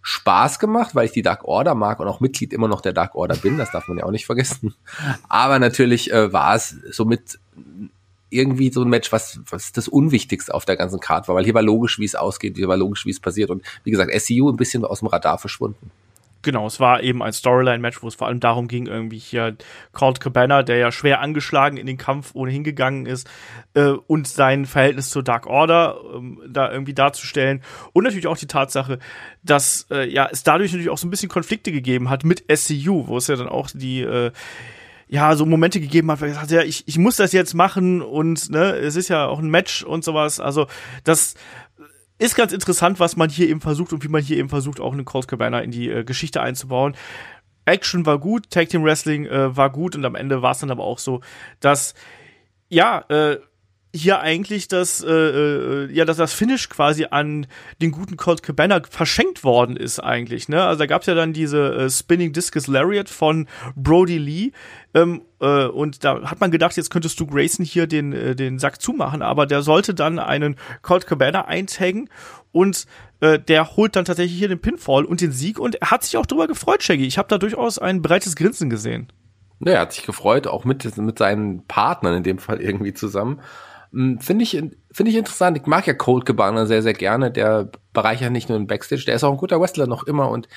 [0.02, 3.16] Spaß gemacht, weil ich die Dark Order mag und auch Mitglied immer noch der Dark
[3.16, 4.74] Order bin, das darf man ja auch nicht vergessen.
[5.28, 7.40] Aber natürlich äh, war es somit
[8.30, 11.54] irgendwie so ein Match, was, was das Unwichtigste auf der ganzen Karte war, weil hier
[11.54, 14.50] war logisch, wie es ausgeht, hier war logisch, wie es passiert und wie gesagt, SCU
[14.50, 15.92] ein bisschen aus dem Radar verschwunden.
[16.48, 19.58] Genau, es war eben ein Storyline-Match, wo es vor allem darum ging, irgendwie hier
[19.92, 23.30] Colt Cabana, der ja schwer angeschlagen in den Kampf ohnehin gegangen ist,
[23.74, 27.62] äh, und sein Verhältnis zur Dark Order ähm, da irgendwie darzustellen.
[27.92, 29.00] Und natürlich auch die Tatsache,
[29.44, 33.08] dass äh, ja es dadurch natürlich auch so ein bisschen Konflikte gegeben hat mit SCU,
[33.08, 34.32] wo es ja dann auch die äh,
[35.10, 38.02] ja, so Momente gegeben hat, weil er gesagt ja, ich, ich muss das jetzt machen
[38.02, 40.40] und ne, es ist ja auch ein Match und sowas.
[40.40, 40.68] Also
[41.04, 41.36] das
[42.20, 44.94] ist ganz interessant, was man hier eben versucht und wie man hier eben versucht, auch
[44.94, 46.96] einen Colt Cabana in die äh, Geschichte einzubauen.
[47.66, 50.72] Action war gut, Tag Team Wrestling äh, war gut und am Ende war es dann
[50.72, 51.22] aber auch so,
[51.60, 51.94] dass
[52.70, 53.38] ja, äh,
[53.98, 57.48] hier eigentlich das, äh, äh, ja, dass das Finish quasi an
[57.82, 60.64] den guten Colt Cabana verschenkt worden ist eigentlich, ne?
[60.64, 64.52] Also da gab's ja dann diese äh, Spinning Discus Lariat von Brody Lee
[64.94, 68.58] ähm, äh, und da hat man gedacht, jetzt könntest du Grayson hier den, äh, den
[68.58, 72.10] Sack zumachen, aber der sollte dann einen Colt Cabana eintaggen
[72.52, 72.86] und
[73.20, 76.18] äh, der holt dann tatsächlich hier den Pinfall und den Sieg und er hat sich
[76.18, 77.06] auch darüber gefreut, Shaggy.
[77.06, 79.12] Ich habe da durchaus ein breites Grinsen gesehen.
[79.60, 83.42] Ja, er hat sich gefreut, auch mit, mit seinen Partnern in dem Fall irgendwie zusammen.
[83.92, 84.52] Hm, finde ich,
[84.92, 85.58] finde ich interessant.
[85.58, 87.32] Ich mag ja Cold Cabana sehr, sehr gerne.
[87.32, 90.48] Der bereichert nicht nur den Backstage, der ist auch ein guter Wrestler noch immer und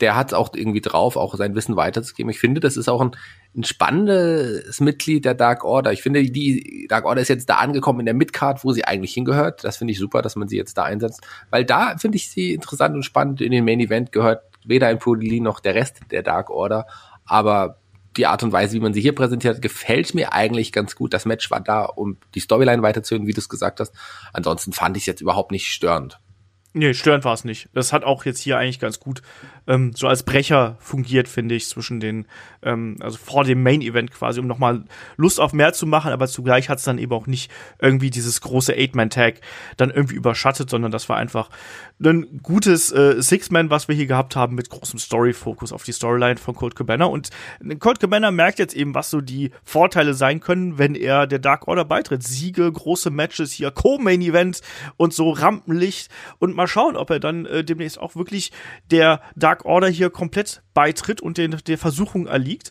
[0.00, 2.30] der hat auch irgendwie drauf, auch sein Wissen weiterzugeben.
[2.30, 3.12] Ich finde, das ist auch ein,
[3.56, 5.92] ein spannendes Mitglied der Dark Order.
[5.92, 9.14] Ich finde, die Dark Order ist jetzt da angekommen in der Midcard, wo sie eigentlich
[9.14, 9.64] hingehört.
[9.64, 12.52] Das finde ich super, dass man sie jetzt da einsetzt, weil da finde ich sie
[12.52, 13.40] interessant und spannend.
[13.40, 16.86] In den Main Event gehört weder ein Prudili noch der Rest der Dark Order,
[17.24, 17.78] aber
[18.16, 21.14] die Art und Weise, wie man sie hier präsentiert, gefällt mir eigentlich ganz gut.
[21.14, 23.94] Das Match war da, um die Storyline weiterzuhören, wie du es gesagt hast.
[24.32, 26.20] Ansonsten fand ich es jetzt überhaupt nicht störend.
[26.78, 27.70] Nee, störend war es nicht.
[27.72, 29.22] Das hat auch jetzt hier eigentlich ganz gut
[29.66, 32.26] ähm, so als Brecher fungiert, finde ich, zwischen den,
[32.62, 34.84] ähm, also vor dem Main-Event quasi, um nochmal
[35.16, 37.50] Lust auf mehr zu machen, aber zugleich hat es dann eben auch nicht
[37.80, 39.40] irgendwie dieses große Eight-Man-Tag
[39.78, 41.48] dann irgendwie überschattet, sondern das war einfach
[41.98, 46.36] ein gutes äh, Six-Man, was wir hier gehabt haben, mit großem Story-Fokus auf die Storyline
[46.36, 47.06] von Colt Cabana.
[47.06, 47.30] Und
[47.78, 51.68] Colt Cabana merkt jetzt eben, was so die Vorteile sein können, wenn er der Dark
[51.68, 52.22] Order beitritt.
[52.22, 54.60] Siege, große Matches hier, Co-Main-Event
[54.98, 58.50] und so Rampenlicht und mal schauen, ob er dann äh, demnächst auch wirklich
[58.90, 62.70] der Dark Order hier komplett beitritt und den, der Versuchung erliegt.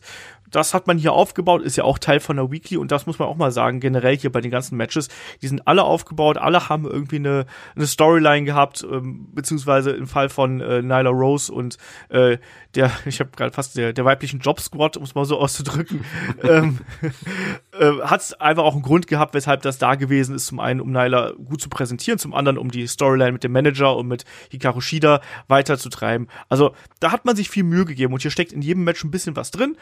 [0.50, 3.18] Das hat man hier aufgebaut, ist ja auch Teil von der Weekly und das muss
[3.18, 5.08] man auch mal sagen, generell hier bei den ganzen Matches,
[5.42, 10.28] die sind alle aufgebaut, alle haben irgendwie eine, eine Storyline gehabt, ähm, beziehungsweise im Fall
[10.28, 11.78] von äh, Nyla Rose und
[12.08, 12.38] äh,
[12.74, 16.04] der, ich habe gerade fast der, der weiblichen Job Squad, um es mal so auszudrücken,
[16.42, 16.78] ähm,
[17.78, 20.46] äh, hat einfach auch einen Grund gehabt, weshalb das da gewesen ist.
[20.46, 23.96] Zum einen, um Nyla gut zu präsentieren, zum anderen, um die Storyline mit dem Manager
[23.96, 26.28] und mit Hikaru Shida weiterzutreiben.
[26.48, 29.10] Also da hat man sich viel Mühe gegeben und hier steckt in jedem Match ein
[29.10, 29.76] bisschen was drin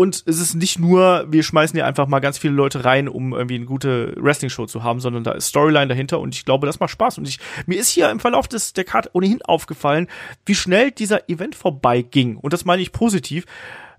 [0.00, 3.34] und es ist nicht nur, wir schmeißen hier einfach mal ganz viele Leute rein, um
[3.34, 6.80] irgendwie eine gute Wrestling-Show zu haben, sondern da ist Storyline dahinter und ich glaube, das
[6.80, 7.18] macht Spaß.
[7.18, 10.06] Und ich, mir ist hier im Verlauf des, der Karte ohnehin aufgefallen,
[10.46, 12.38] wie schnell dieser Event vorbeiging.
[12.38, 13.44] Und das meine ich positiv,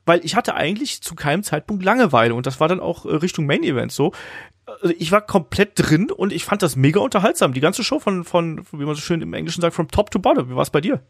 [0.04, 3.46] weil ich hatte eigentlich zu keinem Zeitpunkt Langeweile und das war dann auch äh, Richtung
[3.46, 4.12] Main Event so.
[4.66, 7.54] Also ich war komplett drin und ich fand das mega unterhaltsam.
[7.54, 10.18] Die ganze Show von, von, wie man so schön im Englischen sagt, from top to
[10.18, 10.50] bottom.
[10.50, 11.04] Wie war es bei dir?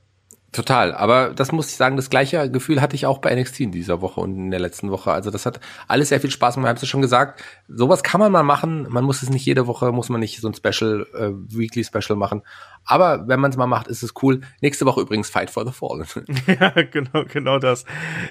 [0.53, 3.71] Total, aber das muss ich sagen, das gleiche Gefühl hatte ich auch bei NXT in
[3.71, 5.13] dieser Woche und in der letzten Woche.
[5.13, 6.65] Also das hat alles sehr viel Spaß gemacht.
[6.65, 8.85] Ich habe es ja schon gesagt, sowas kann man mal machen.
[8.89, 12.17] Man muss es nicht jede Woche, muss man nicht so ein Special, äh, Weekly Special
[12.17, 12.41] machen.
[12.85, 14.41] Aber wenn man es mal macht, ist es cool.
[14.61, 16.05] Nächste Woche übrigens Fight for the Fallen.
[16.47, 17.85] ja, genau, genau das.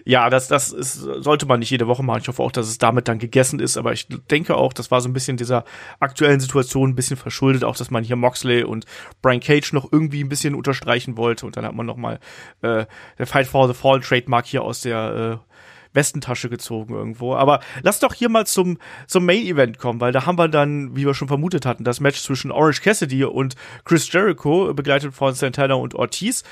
[0.05, 2.21] Ja, das, das ist, sollte man nicht jede Woche machen.
[2.23, 3.77] Ich hoffe auch, dass es damit dann gegessen ist.
[3.77, 5.65] Aber ich denke auch, das war so ein bisschen dieser
[6.01, 7.65] aktuellen Situation ein bisschen verschuldet.
[7.65, 8.87] Auch, dass man hier Moxley und
[9.23, 11.47] Brian Cage noch irgendwie ein bisschen unterstreichen wollte.
[11.47, 12.19] Und dann hat man noch mal
[12.63, 12.87] äh,
[13.19, 15.50] der Fight for the Fallen Trademark hier aus der äh,
[15.93, 17.35] Westentasche gezogen irgendwo.
[17.35, 20.97] Aber lass doch hier mal zum, zum Main Event kommen, weil da haben wir dann,
[20.97, 25.35] wie wir schon vermutet hatten, das Match zwischen Orange Cassidy und Chris Jericho, begleitet von
[25.35, 26.45] Santana und Ortiz.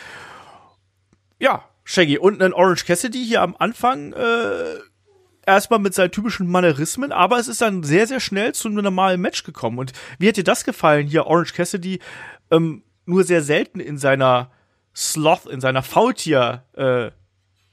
[1.38, 2.18] Ja, Shaggy.
[2.18, 4.78] Und ein Orange Cassidy hier am Anfang, äh,
[5.46, 9.20] erstmal mit seinen typischen Manierismen, aber es ist dann sehr, sehr schnell zu einem normalen
[9.20, 9.78] Match gekommen.
[9.78, 12.00] Und wie hat dir das gefallen, hier Orange Cassidy
[12.50, 14.50] ähm, nur sehr selten in seiner
[14.94, 17.10] Sloth, in seiner Faultier äh,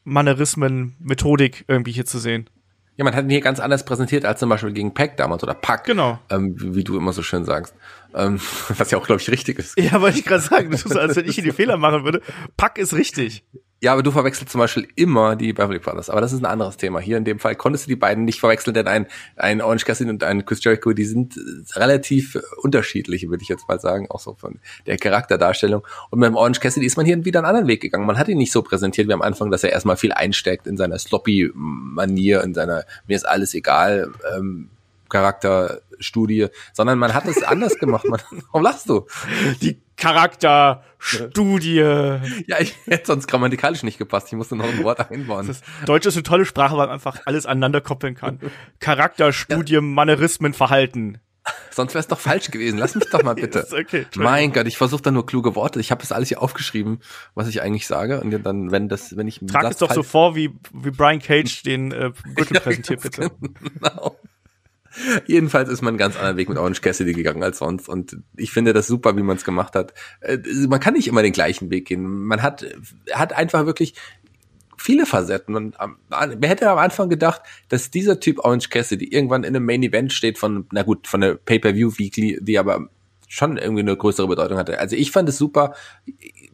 [0.06, 2.50] Manierismen-Methodik irgendwie hier zu sehen.
[2.98, 5.54] Ja, man hat ihn hier ganz anders präsentiert als zum Beispiel gegen Pack damals oder
[5.54, 5.84] Pack.
[5.84, 6.18] Genau.
[6.30, 7.76] Ähm, wie, wie, du immer so schön sagst.
[8.14, 8.40] Ähm,
[8.78, 9.78] was ja auch, glaube ich, richtig ist.
[9.78, 10.72] Ja, wollte ich gerade sagen.
[10.72, 12.22] Du tust, als wenn ich hier die Fehler machen würde.
[12.56, 13.44] Pack ist richtig.
[13.82, 16.10] Ja, aber du verwechselst zum Beispiel immer die Beverly Brothers.
[16.10, 17.00] Aber das ist ein anderes Thema.
[17.00, 19.06] Hier in dem Fall konntest du die beiden nicht verwechseln, denn ein,
[19.36, 21.38] ein Orange Cassidy und ein Chris Jericho, die sind
[21.76, 25.86] relativ unterschiedlich, würde ich jetzt mal sagen, auch so von der Charakterdarstellung.
[26.10, 28.06] Und dem Orange Cassidy ist man hier wieder einen anderen Weg gegangen.
[28.06, 30.78] Man hat ihn nicht so präsentiert wie am Anfang, dass er erstmal viel einsteckt in
[30.78, 34.70] seiner sloppy-Manier, in seiner mir ist alles egal ähm,
[35.10, 38.06] Charakterstudie, sondern man hat es anders gemacht.
[38.08, 38.22] Man,
[38.52, 39.06] warum lachst du?
[39.62, 41.76] Die Charakterstudie.
[42.48, 44.28] Ja, ich hätte sonst grammatikalisch nicht gepasst.
[44.28, 45.48] Ich musste noch ein Wort einbauen.
[45.48, 48.40] Das Deutsch ist eine tolle Sprache, weil man einfach alles aneinander koppeln kann.
[48.80, 49.82] Charakterstudie, ja.
[49.82, 51.20] Manierismen, Verhalten.
[51.70, 52.80] Sonst wäre es doch falsch gewesen.
[52.80, 53.68] Lass mich doch mal bitte.
[53.72, 55.80] okay, mein Gott, ich versuche da nur kluge Worte.
[55.80, 57.02] Ich habe das alles hier aufgeschrieben,
[57.36, 58.22] was ich eigentlich sage.
[58.22, 61.64] Und dann, wenn das, wenn ich Trag es doch so vor, wie, wie Brian Cage
[61.64, 63.32] den äh, Gürtel ja, präsentiert, bitte.
[63.40, 64.18] Genau.
[65.26, 67.90] Jedenfalls ist man einen ganz anderen Weg mit Orange Cassidy gegangen als sonst.
[67.90, 69.94] Und ich finde das super, wie man es gemacht hat.
[70.22, 72.26] Äh, man kann nicht immer den gleichen Weg gehen.
[72.26, 72.66] Man hat,
[73.12, 73.96] hat einfach wirklich
[74.78, 75.56] viele Facetten.
[75.56, 75.78] Und
[76.10, 80.14] man hätte am Anfang gedacht, dass dieser Typ Orange Cassidy irgendwann in einem Main Event
[80.14, 82.90] steht von, na gut, von der Pay-Per-View Weekly, die aber
[83.28, 84.80] schon irgendwie eine größere Bedeutung hatte.
[84.80, 85.74] Also ich fand es super.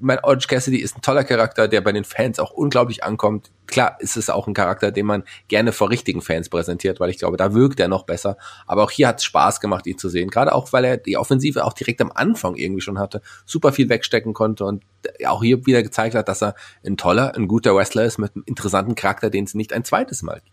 [0.02, 3.52] Mein Orange Cassidy ist ein toller Charakter, der bei den Fans auch unglaublich ankommt.
[3.68, 7.20] Klar ist es auch ein Charakter, den man gerne vor richtigen Fans präsentiert, weil ich
[7.20, 8.38] glaube, da wirkt er noch besser.
[8.66, 10.30] Aber auch hier hat es Spaß gemacht, ihn zu sehen.
[10.30, 13.90] Gerade auch, weil er die Offensive auch direkt am Anfang irgendwie schon hatte, super viel
[13.90, 14.84] wegstecken konnte und
[15.26, 18.44] auch hier wieder gezeigt hat, dass er ein toller, ein guter Wrestler ist mit einem
[18.46, 20.51] interessanten Charakter, den es nicht ein zweites Mal gibt.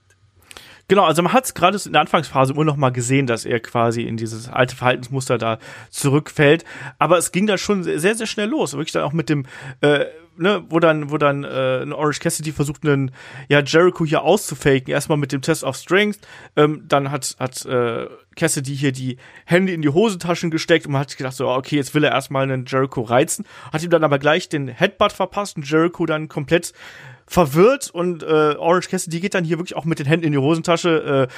[0.88, 3.60] Genau, also man hat es gerade in der Anfangsphase immer noch mal gesehen, dass er
[3.60, 5.58] quasi in dieses alte Verhaltensmuster da
[5.90, 6.64] zurückfällt.
[6.98, 8.72] Aber es ging da schon sehr, sehr schnell los.
[8.72, 9.44] Wirklich dann auch mit dem,
[9.82, 10.06] äh,
[10.38, 13.10] ne, wo dann, wo dann äh, Orange Cassidy versucht, einen
[13.48, 14.92] ja, Jericho hier auszufaken.
[14.92, 16.20] Erstmal mit dem Test of Strength.
[16.56, 21.02] Ähm, dann hat, hat äh, Cassidy hier die Hände in die Hosentaschen gesteckt und man
[21.02, 23.44] hat gedacht, so, okay, jetzt will er erstmal einen Jericho reizen.
[23.72, 26.72] Hat ihm dann aber gleich den Headbutt verpasst und Jericho dann komplett
[27.26, 30.38] verwirrt und äh, Orange Cassidy geht dann hier wirklich auch mit den Händen in die
[30.38, 31.34] Hosentasche äh,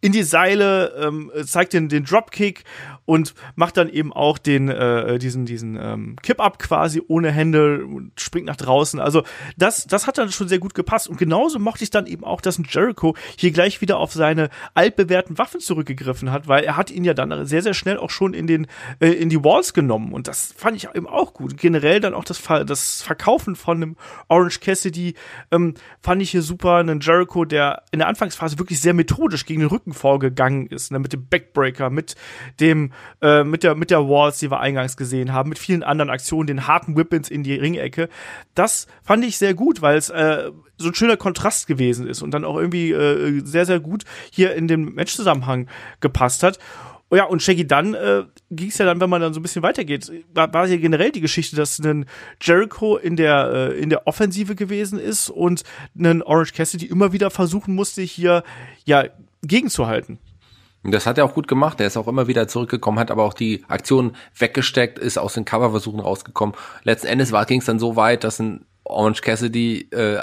[0.00, 2.64] in die Seile, ähm, zeigt den, den Dropkick
[3.04, 8.12] und macht dann eben auch den äh, diesen diesen ähm, Kip-Up quasi ohne Hände und
[8.20, 9.00] springt nach draußen.
[9.00, 9.22] Also
[9.56, 12.40] das das hat dann schon sehr gut gepasst und genauso mochte ich dann eben auch,
[12.40, 16.90] dass ein Jericho hier gleich wieder auf seine altbewährten Waffen zurückgegriffen hat, weil er hat
[16.90, 18.66] ihn ja dann sehr sehr schnell auch schon in den
[19.00, 21.56] äh, in die Walls genommen und das fand ich eben auch gut.
[21.56, 23.96] Generell dann auch das das Verkaufen von einem
[24.28, 25.14] Orange Cassidy
[25.50, 29.60] ähm, fand ich hier super, einen Jericho, der in der Anfangsphase wirklich sehr methodisch gegen
[29.60, 32.14] den Rücken Rücken vorgegangen ist, ne, mit dem Backbreaker, mit
[32.60, 36.10] dem, äh, mit der, mit der Walls, die wir eingangs gesehen haben, mit vielen anderen
[36.10, 38.08] Aktionen, den harten Whippins in die Ringecke.
[38.54, 42.32] Das fand ich sehr gut, weil es äh, so ein schöner Kontrast gewesen ist und
[42.32, 45.68] dann auch irgendwie äh, sehr, sehr gut hier in den Matchzusammenhang
[46.00, 46.58] gepasst hat.
[47.10, 49.62] Ja, und Shaggy dann äh, ging es ja dann, wenn man dann so ein bisschen
[49.62, 52.04] weitergeht, war, war ja generell die Geschichte, dass ein
[52.38, 55.62] Jericho in der äh, in der Offensive gewesen ist und
[55.98, 58.42] ein Orange Cassidy immer wieder versuchen musste, hier
[58.84, 59.04] ja
[59.42, 60.18] gegenzuhalten.
[60.84, 61.80] Das hat er auch gut gemacht.
[61.80, 65.44] Er ist auch immer wieder zurückgekommen, hat aber auch die Aktion weggesteckt, ist aus den
[65.44, 66.54] Coverversuchen rausgekommen.
[66.84, 70.18] Letzten Endes ging es dann so weit, dass ein Orange Cassidy, äh,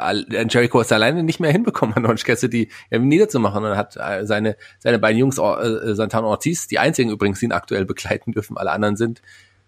[0.49, 4.55] Jericho es alleine nicht mehr hinbekommen, an Orange Cassidy äh, niederzumachen und hat äh, seine,
[4.79, 8.71] seine beiden Jungs, äh, Santana Ortiz, die einzigen übrigens, die ihn aktuell begleiten dürfen, alle
[8.71, 9.21] anderen sind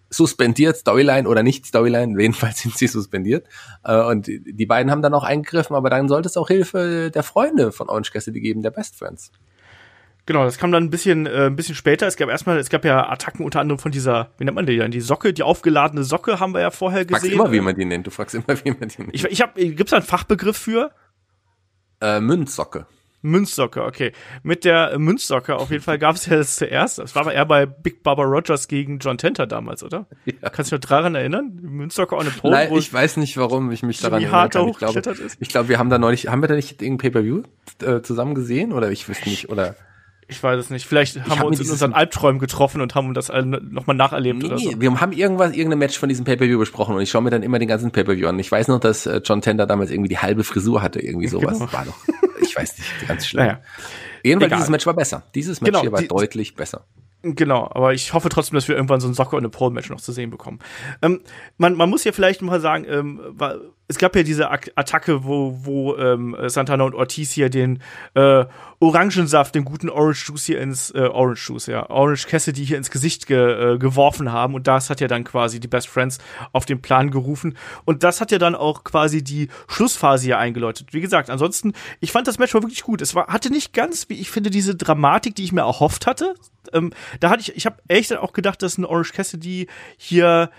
[0.09, 3.47] suspendiert, Storyline oder nicht Storyline, jedenfalls sind sie suspendiert.
[3.83, 7.23] Äh, und die beiden haben dann auch eingegriffen, aber dann sollte es auch Hilfe der
[7.23, 9.31] Freunde von Orange Cassidy geben, der Best Friends.
[10.27, 12.05] Genau, das kam dann ein bisschen, äh, ein bisschen später.
[12.05, 14.75] Es gab erstmal, es gab ja Attacken unter anderem von dieser, wie nennt man die
[14.75, 14.91] denn?
[14.91, 17.31] Die Socke, die aufgeladene Socke haben wir ja vorher gesehen.
[17.31, 18.07] Du fragst immer, wie man die nennt.
[18.07, 19.15] Du fragst immer, wie man die nennt.
[19.15, 20.91] Ich, ich hab, gibt's da einen Fachbegriff für?
[22.01, 22.87] Äh, Münzsocke.
[23.27, 24.11] Münzsocke, okay.
[24.43, 26.99] Mit der Münzsocke auf jeden Fall gab es ja das zuerst.
[26.99, 30.07] Das war aber eher bei Big Baba Rogers gegen John Tenter damals, oder?
[30.25, 30.49] Ja.
[30.49, 31.59] Kannst du dich noch daran erinnern?
[31.61, 32.53] Münzsocke on a Pole.
[32.53, 34.69] Nein, ich weiß nicht, warum ich mich daran erinnere.
[34.69, 35.01] Ich glaube,
[35.39, 37.43] ich glaube, wir haben da neulich, haben wir da nicht irgendein Pay-Per-View
[37.83, 38.73] äh, zusammen gesehen?
[38.73, 39.75] Oder ich weiß nicht, oder?
[40.29, 40.85] Ich weiß es nicht.
[40.85, 44.45] Vielleicht haben hab wir uns in unseren Albträumen getroffen und haben das nochmal nacherlebt nee,
[44.45, 44.71] oder so.
[44.79, 47.59] Wir haben irgendwas, irgendein Match von diesem Pay-Per-View besprochen und ich schaue mir dann immer
[47.59, 48.37] den ganzen Pay-Per-View an.
[48.37, 51.59] Ich weiß noch, dass äh, John Tender damals irgendwie die halbe Frisur hatte, irgendwie sowas.
[51.59, 51.71] Genau.
[51.71, 51.97] War doch,
[52.47, 53.45] ich weiß nicht, ganz schlimm.
[53.45, 53.61] Naja.
[54.23, 54.57] Jedenfalls, Egal.
[54.57, 55.23] dieses Match war besser.
[55.35, 56.85] Dieses Match genau, hier war die, deutlich besser.
[57.23, 59.99] Genau, aber ich hoffe trotzdem, dass wir irgendwann so ein Soccer- und eine Pole-Match noch
[59.99, 60.59] zu sehen bekommen.
[61.01, 61.21] Ähm,
[61.57, 63.19] man, man muss ja vielleicht mal sagen, ähm,
[63.89, 67.81] es gab ja diese Attacke, wo, wo ähm, Santana und Ortiz hier den
[68.15, 68.45] äh,
[68.79, 72.91] Orangensaft, den guten Orange Juice hier ins äh, Orange Juice, ja, Orange Cassidy hier ins
[72.91, 76.17] Gesicht ge, äh, geworfen haben und das hat ja dann quasi die Best Friends
[76.51, 80.93] auf den Plan gerufen und das hat ja dann auch quasi die Schlussphase hier eingeläutet.
[80.93, 83.01] Wie gesagt, ansonsten, ich fand das Match war wirklich gut.
[83.01, 86.35] Es war hatte nicht ganz, wie ich finde, diese Dramatik, die ich mir erhofft hatte.
[86.73, 89.67] Ähm, da hatte ich, ich habe echt auch gedacht, dass ein Orange Cassidy
[89.97, 90.49] hier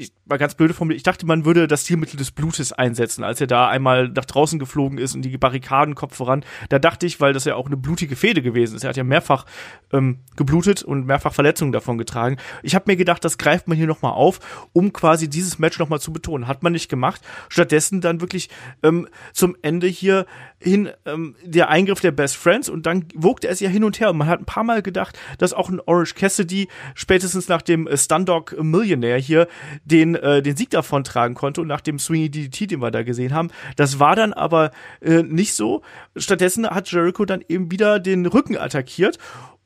[0.00, 3.40] ich war ganz blöde formuliert, ich dachte, man würde das Stilmittel des Blutes einsetzen, als
[3.40, 6.42] er da einmal nach draußen geflogen ist und die Barrikaden Kopf voran.
[6.70, 9.04] Da dachte ich, weil das ja auch eine blutige Fehde gewesen ist, er hat ja
[9.04, 9.44] mehrfach
[9.92, 12.38] ähm, geblutet und mehrfach Verletzungen davon getragen.
[12.62, 14.40] Ich habe mir gedacht, das greift man hier nochmal auf,
[14.72, 16.48] um quasi dieses Match nochmal zu betonen.
[16.48, 17.20] Hat man nicht gemacht.
[17.50, 18.48] Stattdessen dann wirklich
[18.82, 20.24] ähm, zum Ende hier
[20.60, 24.10] hin ähm, der Eingriff der Best Friends und dann wogte es ja hin und her.
[24.10, 27.86] Und man hat ein paar Mal gedacht, dass auch ein Orange Cassidy spätestens nach dem
[27.86, 29.48] äh, Stundog Millionaire hier
[29.84, 33.02] den, äh, den Sieg davon tragen konnte und nach dem Swingy DDT, den wir da
[33.02, 33.48] gesehen haben.
[33.76, 35.82] Das war dann aber äh, nicht so.
[36.16, 39.18] Stattdessen hat Jericho dann eben wieder den Rücken attackiert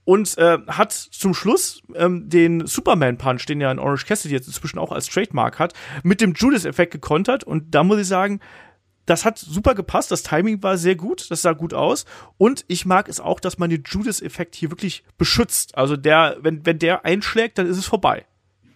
[0.04, 4.46] und äh, hat zum Schluss ähm, den Superman Punch, den ja in Orange Cassidy jetzt
[4.46, 5.72] inzwischen auch als Trademark hat,
[6.02, 7.44] mit dem Judas-Effekt gekontert.
[7.44, 8.40] Und da muss ich sagen,
[9.06, 12.04] das hat super gepasst, das Timing war sehr gut, das sah gut aus
[12.38, 15.76] und ich mag es auch, dass man den Judas-Effekt hier wirklich beschützt.
[15.76, 18.24] Also der, wenn, wenn der einschlägt, dann ist es vorbei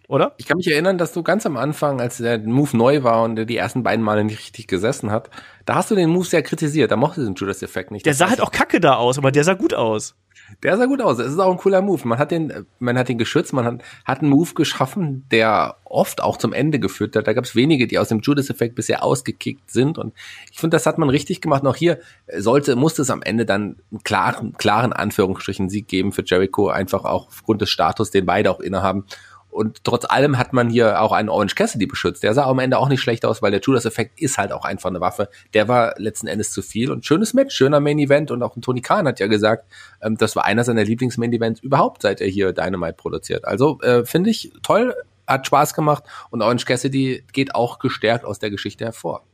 [0.08, 0.34] oder?
[0.38, 3.36] Ich kann mich erinnern, dass du ganz am Anfang, als der Move neu war und
[3.36, 5.28] der die ersten beiden Male nicht richtig gesessen hat,
[5.66, 6.90] da hast du den Move sehr kritisiert.
[6.90, 8.06] Da mochte den Judas-Effekt nicht.
[8.06, 10.16] Der sah halt auch kacke da aus, aber der sah gut aus.
[10.62, 11.18] Der sah gut aus.
[11.18, 12.07] Es ist auch ein cooler Move.
[12.07, 16.22] Man hat den, man hat den geschützt, man hat, hat einen Move geschaffen, der oft
[16.22, 17.26] auch zum Ende geführt hat.
[17.26, 19.99] Da gab es wenige, die aus dem Judas-Effekt bisher ausgekickt sind.
[19.99, 20.14] Und
[20.51, 21.64] ich finde, das hat man richtig gemacht.
[21.66, 21.99] Auch hier
[22.36, 27.05] sollte, musste es am Ende dann einen klaren, klaren Anführungsstrichen Sieg geben für Jericho, einfach
[27.05, 29.05] auch aufgrund des Status, den beide auch innehaben.
[29.51, 32.22] Und trotz allem hat man hier auch einen Orange Cassidy beschützt.
[32.22, 34.90] Der sah am Ende auch nicht schlecht aus, weil der Judas-Effekt ist halt auch einfach
[34.90, 35.28] eine Waffe.
[35.55, 36.90] Der war letzten Endes zu viel.
[36.90, 38.30] Und schönes Match, schöner Main-Event.
[38.30, 39.66] Und auch Tony Khan hat ja gesagt,
[40.03, 43.44] ähm, das war einer seiner Lieblings-Main-Events überhaupt, seit er hier Dynamite produziert.
[43.46, 44.94] Also äh, finde ich toll,
[45.26, 46.05] hat Spaß gemacht.
[46.30, 49.24] Und Orange Cassidy geht auch gestärkt aus der Geschichte hervor.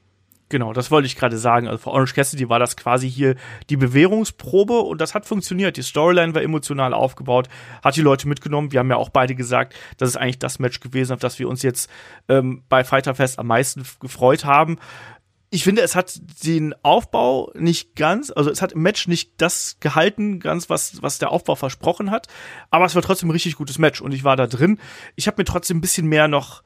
[0.55, 1.67] Genau, das wollte ich gerade sagen.
[1.67, 3.35] Also für Orange Cassidy war das quasi hier
[3.71, 5.77] die Bewährungsprobe und das hat funktioniert.
[5.77, 7.49] Die Storyline war emotional aufgebaut,
[7.83, 8.71] hat die Leute mitgenommen.
[8.71, 11.49] Wir haben ja auch beide gesagt, das ist eigentlich das Match gewesen, auf das wir
[11.49, 11.91] uns jetzt
[12.29, 14.79] ähm, bei Fighter Fest am meisten gefreut haben.
[15.51, 19.79] Ich finde, es hat den Aufbau nicht ganz, also es hat im Match nicht das
[19.81, 22.29] gehalten, ganz was, was der Aufbau versprochen hat,
[22.71, 24.79] aber es war trotzdem ein richtig gutes Match und ich war da drin.
[25.17, 26.63] Ich habe mir trotzdem ein bisschen mehr noch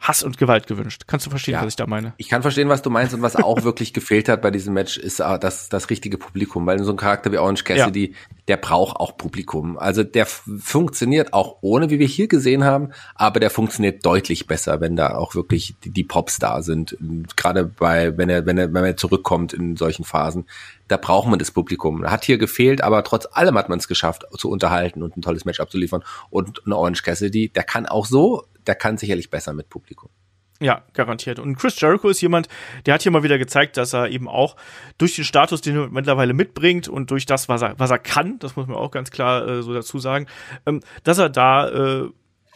[0.00, 1.04] Hass und Gewalt gewünscht.
[1.06, 2.12] Kannst du verstehen, ja, was ich da meine?
[2.16, 4.96] Ich kann verstehen, was du meinst und was auch wirklich gefehlt hat bei diesem Match,
[4.96, 8.35] ist uh, das, das richtige Publikum, weil so ein Charakter wie Orange Cassidy, ja.
[8.48, 9.76] Der braucht auch Publikum.
[9.76, 14.80] Also der funktioniert auch ohne, wie wir hier gesehen haben, aber der funktioniert deutlich besser,
[14.80, 16.96] wenn da auch wirklich die, die Pops da sind.
[17.36, 20.46] Gerade bei, wenn er, wenn er, wenn er zurückkommt in solchen Phasen,
[20.86, 22.08] da braucht man das Publikum.
[22.08, 25.44] Hat hier gefehlt, aber trotz allem hat man es geschafft, zu unterhalten und ein tolles
[25.44, 26.04] Match abzuliefern.
[26.30, 30.10] Und ein Orange Cassidy, der kann auch so, der kann sicherlich besser mit Publikum.
[30.58, 31.38] Ja, garantiert.
[31.38, 32.48] Und Chris Jericho ist jemand,
[32.86, 34.56] der hat hier mal wieder gezeigt, dass er eben auch
[34.96, 38.38] durch den Status, den er mittlerweile mitbringt und durch das, was er, was er kann,
[38.38, 40.26] das muss man auch ganz klar äh, so dazu sagen,
[40.64, 42.10] ähm, dass er da äh,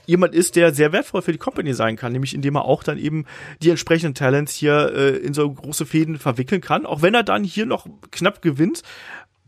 [0.06, 2.98] jemand ist, der sehr wertvoll für die Company sein kann, nämlich indem er auch dann
[2.98, 3.26] eben
[3.62, 7.44] die entsprechenden Talents hier äh, in so große Fäden verwickeln kann, auch wenn er dann
[7.44, 8.82] hier noch knapp gewinnt.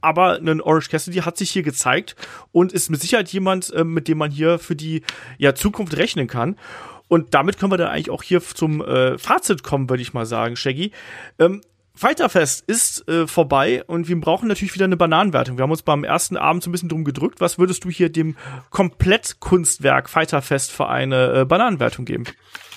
[0.03, 2.17] Aber ein Orange Cassidy hat sich hier gezeigt
[2.51, 5.03] und ist mit Sicherheit jemand, äh, mit dem man hier für die
[5.39, 6.57] ja, Zukunft rechnen kann.
[7.13, 10.25] Und damit können wir dann eigentlich auch hier zum äh, Fazit kommen, würde ich mal
[10.25, 10.93] sagen, Shaggy.
[11.39, 11.61] Ähm,
[11.95, 15.59] Fighterfest ist äh, vorbei und wir brauchen natürlich wieder eine Bananenwertung.
[15.59, 17.43] Wir haben uns beim ersten Abend so ein bisschen drum gedrückt.
[17.43, 18.35] Was würdest du hier dem
[18.71, 22.25] Komplettkunstwerk Fighterfest für eine äh, Bananenwertung geben?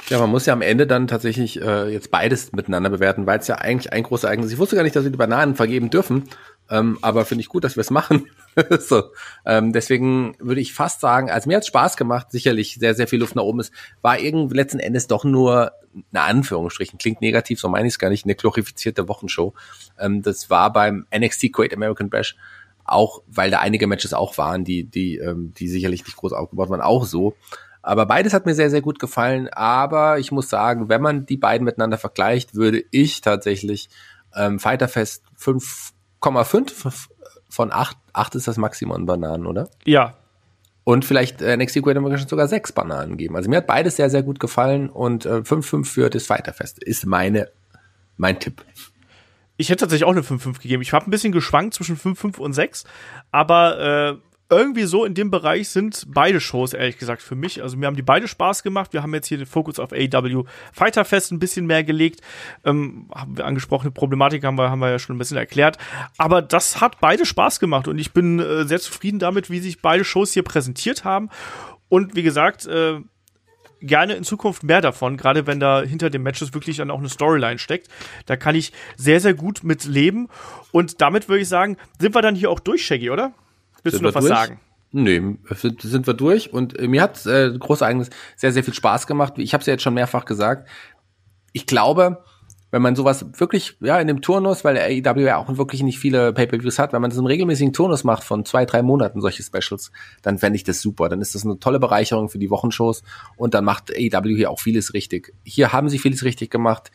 [0.09, 3.47] Ja, man muss ja am Ende dann tatsächlich äh, jetzt beides miteinander bewerten, weil es
[3.47, 4.53] ja eigentlich ein großes Ereignis ist.
[4.53, 6.25] Ich wusste gar nicht, dass wir die Bananen vergeben dürfen,
[6.69, 8.27] ähm, aber finde ich gut, dass wir es machen.
[8.79, 9.03] so,
[9.45, 13.19] ähm, deswegen würde ich fast sagen, also mir hat Spaß gemacht, sicherlich sehr, sehr viel
[13.19, 15.71] Luft nach oben ist, war irgendwie letzten Endes doch nur
[16.11, 19.53] eine Anführungsstrichen, klingt negativ, so meine ich es gar nicht, eine glorifizierte Wochenshow.
[19.99, 22.35] Ähm, das war beim NXT Great American Bash
[22.85, 26.69] auch, weil da einige Matches auch waren, die, die, ähm, die sicherlich nicht groß aufgebaut
[26.69, 27.35] waren, auch so.
[27.81, 29.47] Aber beides hat mir sehr, sehr gut gefallen.
[29.49, 33.89] Aber ich muss sagen, wenn man die beiden miteinander vergleicht, würde ich tatsächlich
[34.35, 35.23] ähm, Fighterfest
[36.33, 37.07] 5,5
[37.49, 39.69] von 8, 8 ist das Maximum an Bananen, oder?
[39.85, 40.15] Ja.
[40.83, 43.35] Und vielleicht äh, NXT Great American sogar sechs Bananen geben.
[43.35, 47.05] Also mir hat beides sehr, sehr gut gefallen und äh, 5-5 für das Fighterfest ist
[47.05, 47.49] meine,
[48.17, 48.63] mein Tipp.
[49.57, 50.81] Ich hätte tatsächlich auch eine 5-5 gegeben.
[50.81, 52.83] Ich habe ein bisschen geschwankt zwischen 5-5 und 6,
[53.31, 54.17] aber äh,
[54.49, 57.63] irgendwie so in dem Bereich sind beide Shows, ehrlich gesagt, für mich.
[57.63, 58.93] Also mir haben die beide Spaß gemacht.
[58.93, 62.21] Wir haben jetzt hier den Fokus auf AW Fighter Fest ein bisschen mehr gelegt.
[62.63, 65.77] Ähm, haben wir angesprochene Problematik haben wir, haben wir ja schon ein bisschen erklärt.
[66.17, 69.81] Aber das hat beide Spaß gemacht und ich bin äh, sehr zufrieden damit, wie sich
[69.81, 71.29] beide Shows hier präsentiert haben.
[71.89, 72.99] Und wie gesagt, äh,
[73.81, 77.09] gerne in Zukunft mehr davon, gerade wenn da hinter den Matches wirklich dann auch eine
[77.09, 77.87] Storyline steckt.
[78.25, 80.27] Da kann ich sehr, sehr gut mit leben.
[80.71, 83.33] Und damit würde ich sagen, sind wir dann hier auch durch, Shaggy, oder?
[83.85, 84.35] Willst du noch was durch?
[84.35, 84.59] sagen?
[84.91, 85.21] Nee,
[85.79, 89.33] sind wir durch und äh, mir hat äh, großes Ereignis sehr, sehr viel Spaß gemacht.
[89.37, 90.69] Ich habe es ja jetzt schon mehrfach gesagt.
[91.51, 92.23] Ich glaube,
[92.71, 95.99] wenn man sowas wirklich, ja, in dem Turnus, weil der AEW ja auch wirklich nicht
[95.99, 99.43] viele Pay-Per-Views hat, wenn man das im regelmäßigen Turnus macht von zwei, drei Monaten, solche
[99.43, 101.07] Specials, dann fände ich das super.
[101.07, 103.03] Dann ist das eine tolle Bereicherung für die Wochenshows
[103.37, 105.33] und dann macht AEW hier auch vieles richtig.
[105.43, 106.91] Hier haben sie vieles richtig gemacht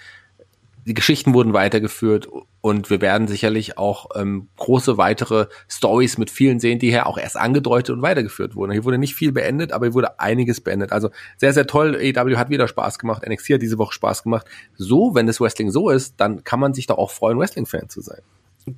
[0.87, 2.29] die Geschichten wurden weitergeführt
[2.61, 7.19] und wir werden sicherlich auch ähm, große weitere Stories mit vielen sehen, die hier auch
[7.19, 8.73] erst angedeutet und weitergeführt wurden.
[8.73, 10.93] Hier wurde nicht viel beendet, aber hier wurde einiges beendet.
[10.93, 11.97] Also sehr, sehr toll.
[11.97, 13.23] AEW hat wieder Spaß gemacht.
[13.27, 14.47] NXT hat diese Woche Spaß gemacht.
[14.77, 18.01] So, wenn das Wrestling so ist, dann kann man sich doch auch freuen, Wrestling-Fan zu
[18.01, 18.21] sein.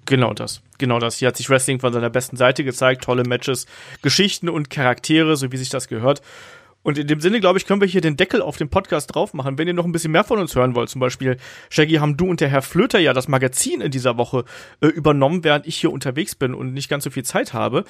[0.05, 1.17] Genau das, genau das.
[1.17, 3.05] Hier hat sich Wrestling von seiner besten Seite gezeigt.
[3.05, 3.67] Tolle Matches,
[4.01, 6.23] Geschichten und Charaktere, so wie sich das gehört.
[6.83, 9.35] Und in dem Sinne, glaube ich, können wir hier den Deckel auf den Podcast drauf
[9.35, 9.59] machen.
[9.59, 11.37] Wenn ihr noch ein bisschen mehr von uns hören wollt, zum Beispiel,
[11.71, 14.45] Shaggy, haben du und der Herr Flöter ja das Magazin in dieser Woche
[14.81, 17.85] äh, übernommen, während ich hier unterwegs bin und nicht ganz so viel Zeit habe.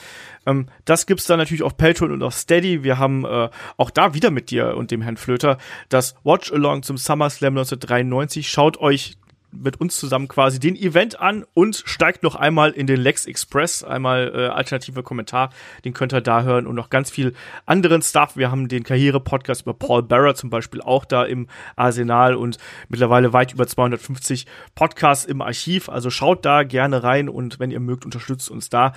[0.46, 2.84] Ähm, das gibt's dann natürlich auf Pelton und auf Steady.
[2.84, 6.82] Wir haben äh, auch da wieder mit dir und dem Herrn Flöter das Watch Along
[6.82, 8.48] zum SummerSlam 1993.
[8.48, 9.16] Schaut euch
[9.52, 13.84] mit uns zusammen quasi den Event an und steigt noch einmal in den Lex Express,
[13.84, 15.50] einmal äh, alternative Kommentar,
[15.84, 17.34] den könnt ihr da hören und noch ganz viel
[17.66, 18.36] anderen Stuff.
[18.36, 21.46] Wir haben den Karriere-Podcast über Paul Barrett zum Beispiel auch da im
[21.76, 25.88] Arsenal und mittlerweile weit über 250 Podcasts im Archiv.
[25.88, 28.92] Also schaut da gerne rein und wenn ihr mögt, unterstützt uns da.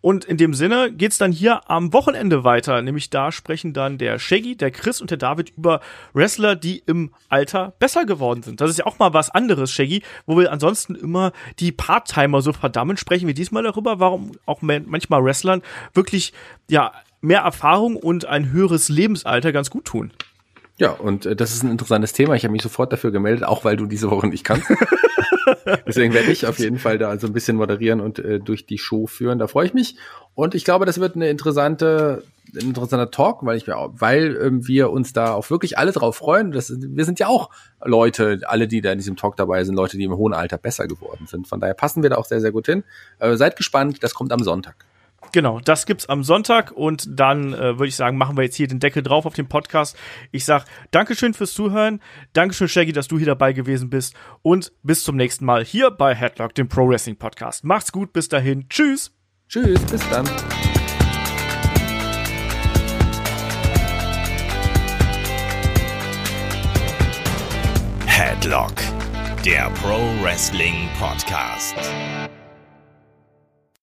[0.00, 2.80] Und in dem Sinne geht's dann hier am Wochenende weiter.
[2.82, 5.80] Nämlich da sprechen dann der Shaggy, der Chris und der David über
[6.12, 8.60] Wrestler, die im Alter besser geworden sind.
[8.60, 12.52] Das ist ja auch mal was anderes, Shaggy, wo wir ansonsten immer die Part-Timer so
[12.52, 15.62] verdammen, sprechen wir diesmal darüber, warum auch manchmal Wrestlern
[15.94, 16.32] wirklich,
[16.70, 20.12] ja, mehr Erfahrung und ein höheres Lebensalter ganz gut tun.
[20.78, 22.34] Ja, und äh, das ist ein interessantes Thema.
[22.34, 24.70] Ich habe mich sofort dafür gemeldet, auch weil du diese Woche nicht kannst.
[25.86, 28.78] Deswegen werde ich auf jeden Fall da so ein bisschen moderieren und äh, durch die
[28.78, 29.38] Show führen.
[29.38, 29.96] Da freue ich mich.
[30.34, 32.22] Und ich glaube, das wird eine interessante,
[32.54, 36.52] ein interessanter Talk, weil ich weil ähm, wir uns da auch wirklich alle drauf freuen.
[36.52, 37.50] Das, wir sind ja auch
[37.84, 40.86] Leute, alle, die da in diesem Talk dabei sind, Leute, die im hohen Alter besser
[40.86, 41.48] geworden sind.
[41.48, 42.84] Von daher passen wir da auch sehr, sehr gut hin.
[43.18, 44.86] Äh, seid gespannt, das kommt am Sonntag.
[45.36, 48.68] Genau, das gibt's am Sonntag und dann äh, würde ich sagen, machen wir jetzt hier
[48.68, 49.94] den Deckel drauf auf den Podcast.
[50.32, 52.00] Ich sag Dankeschön fürs Zuhören,
[52.32, 56.14] Dankeschön Shaggy, dass du hier dabei gewesen bist und bis zum nächsten Mal hier bei
[56.14, 57.64] Headlock, dem Pro Wrestling Podcast.
[57.64, 59.12] Macht's gut, bis dahin, tschüss.
[59.46, 60.26] Tschüss, bis dann.
[68.06, 68.72] Headlock,
[69.44, 71.76] der Pro Wrestling Podcast.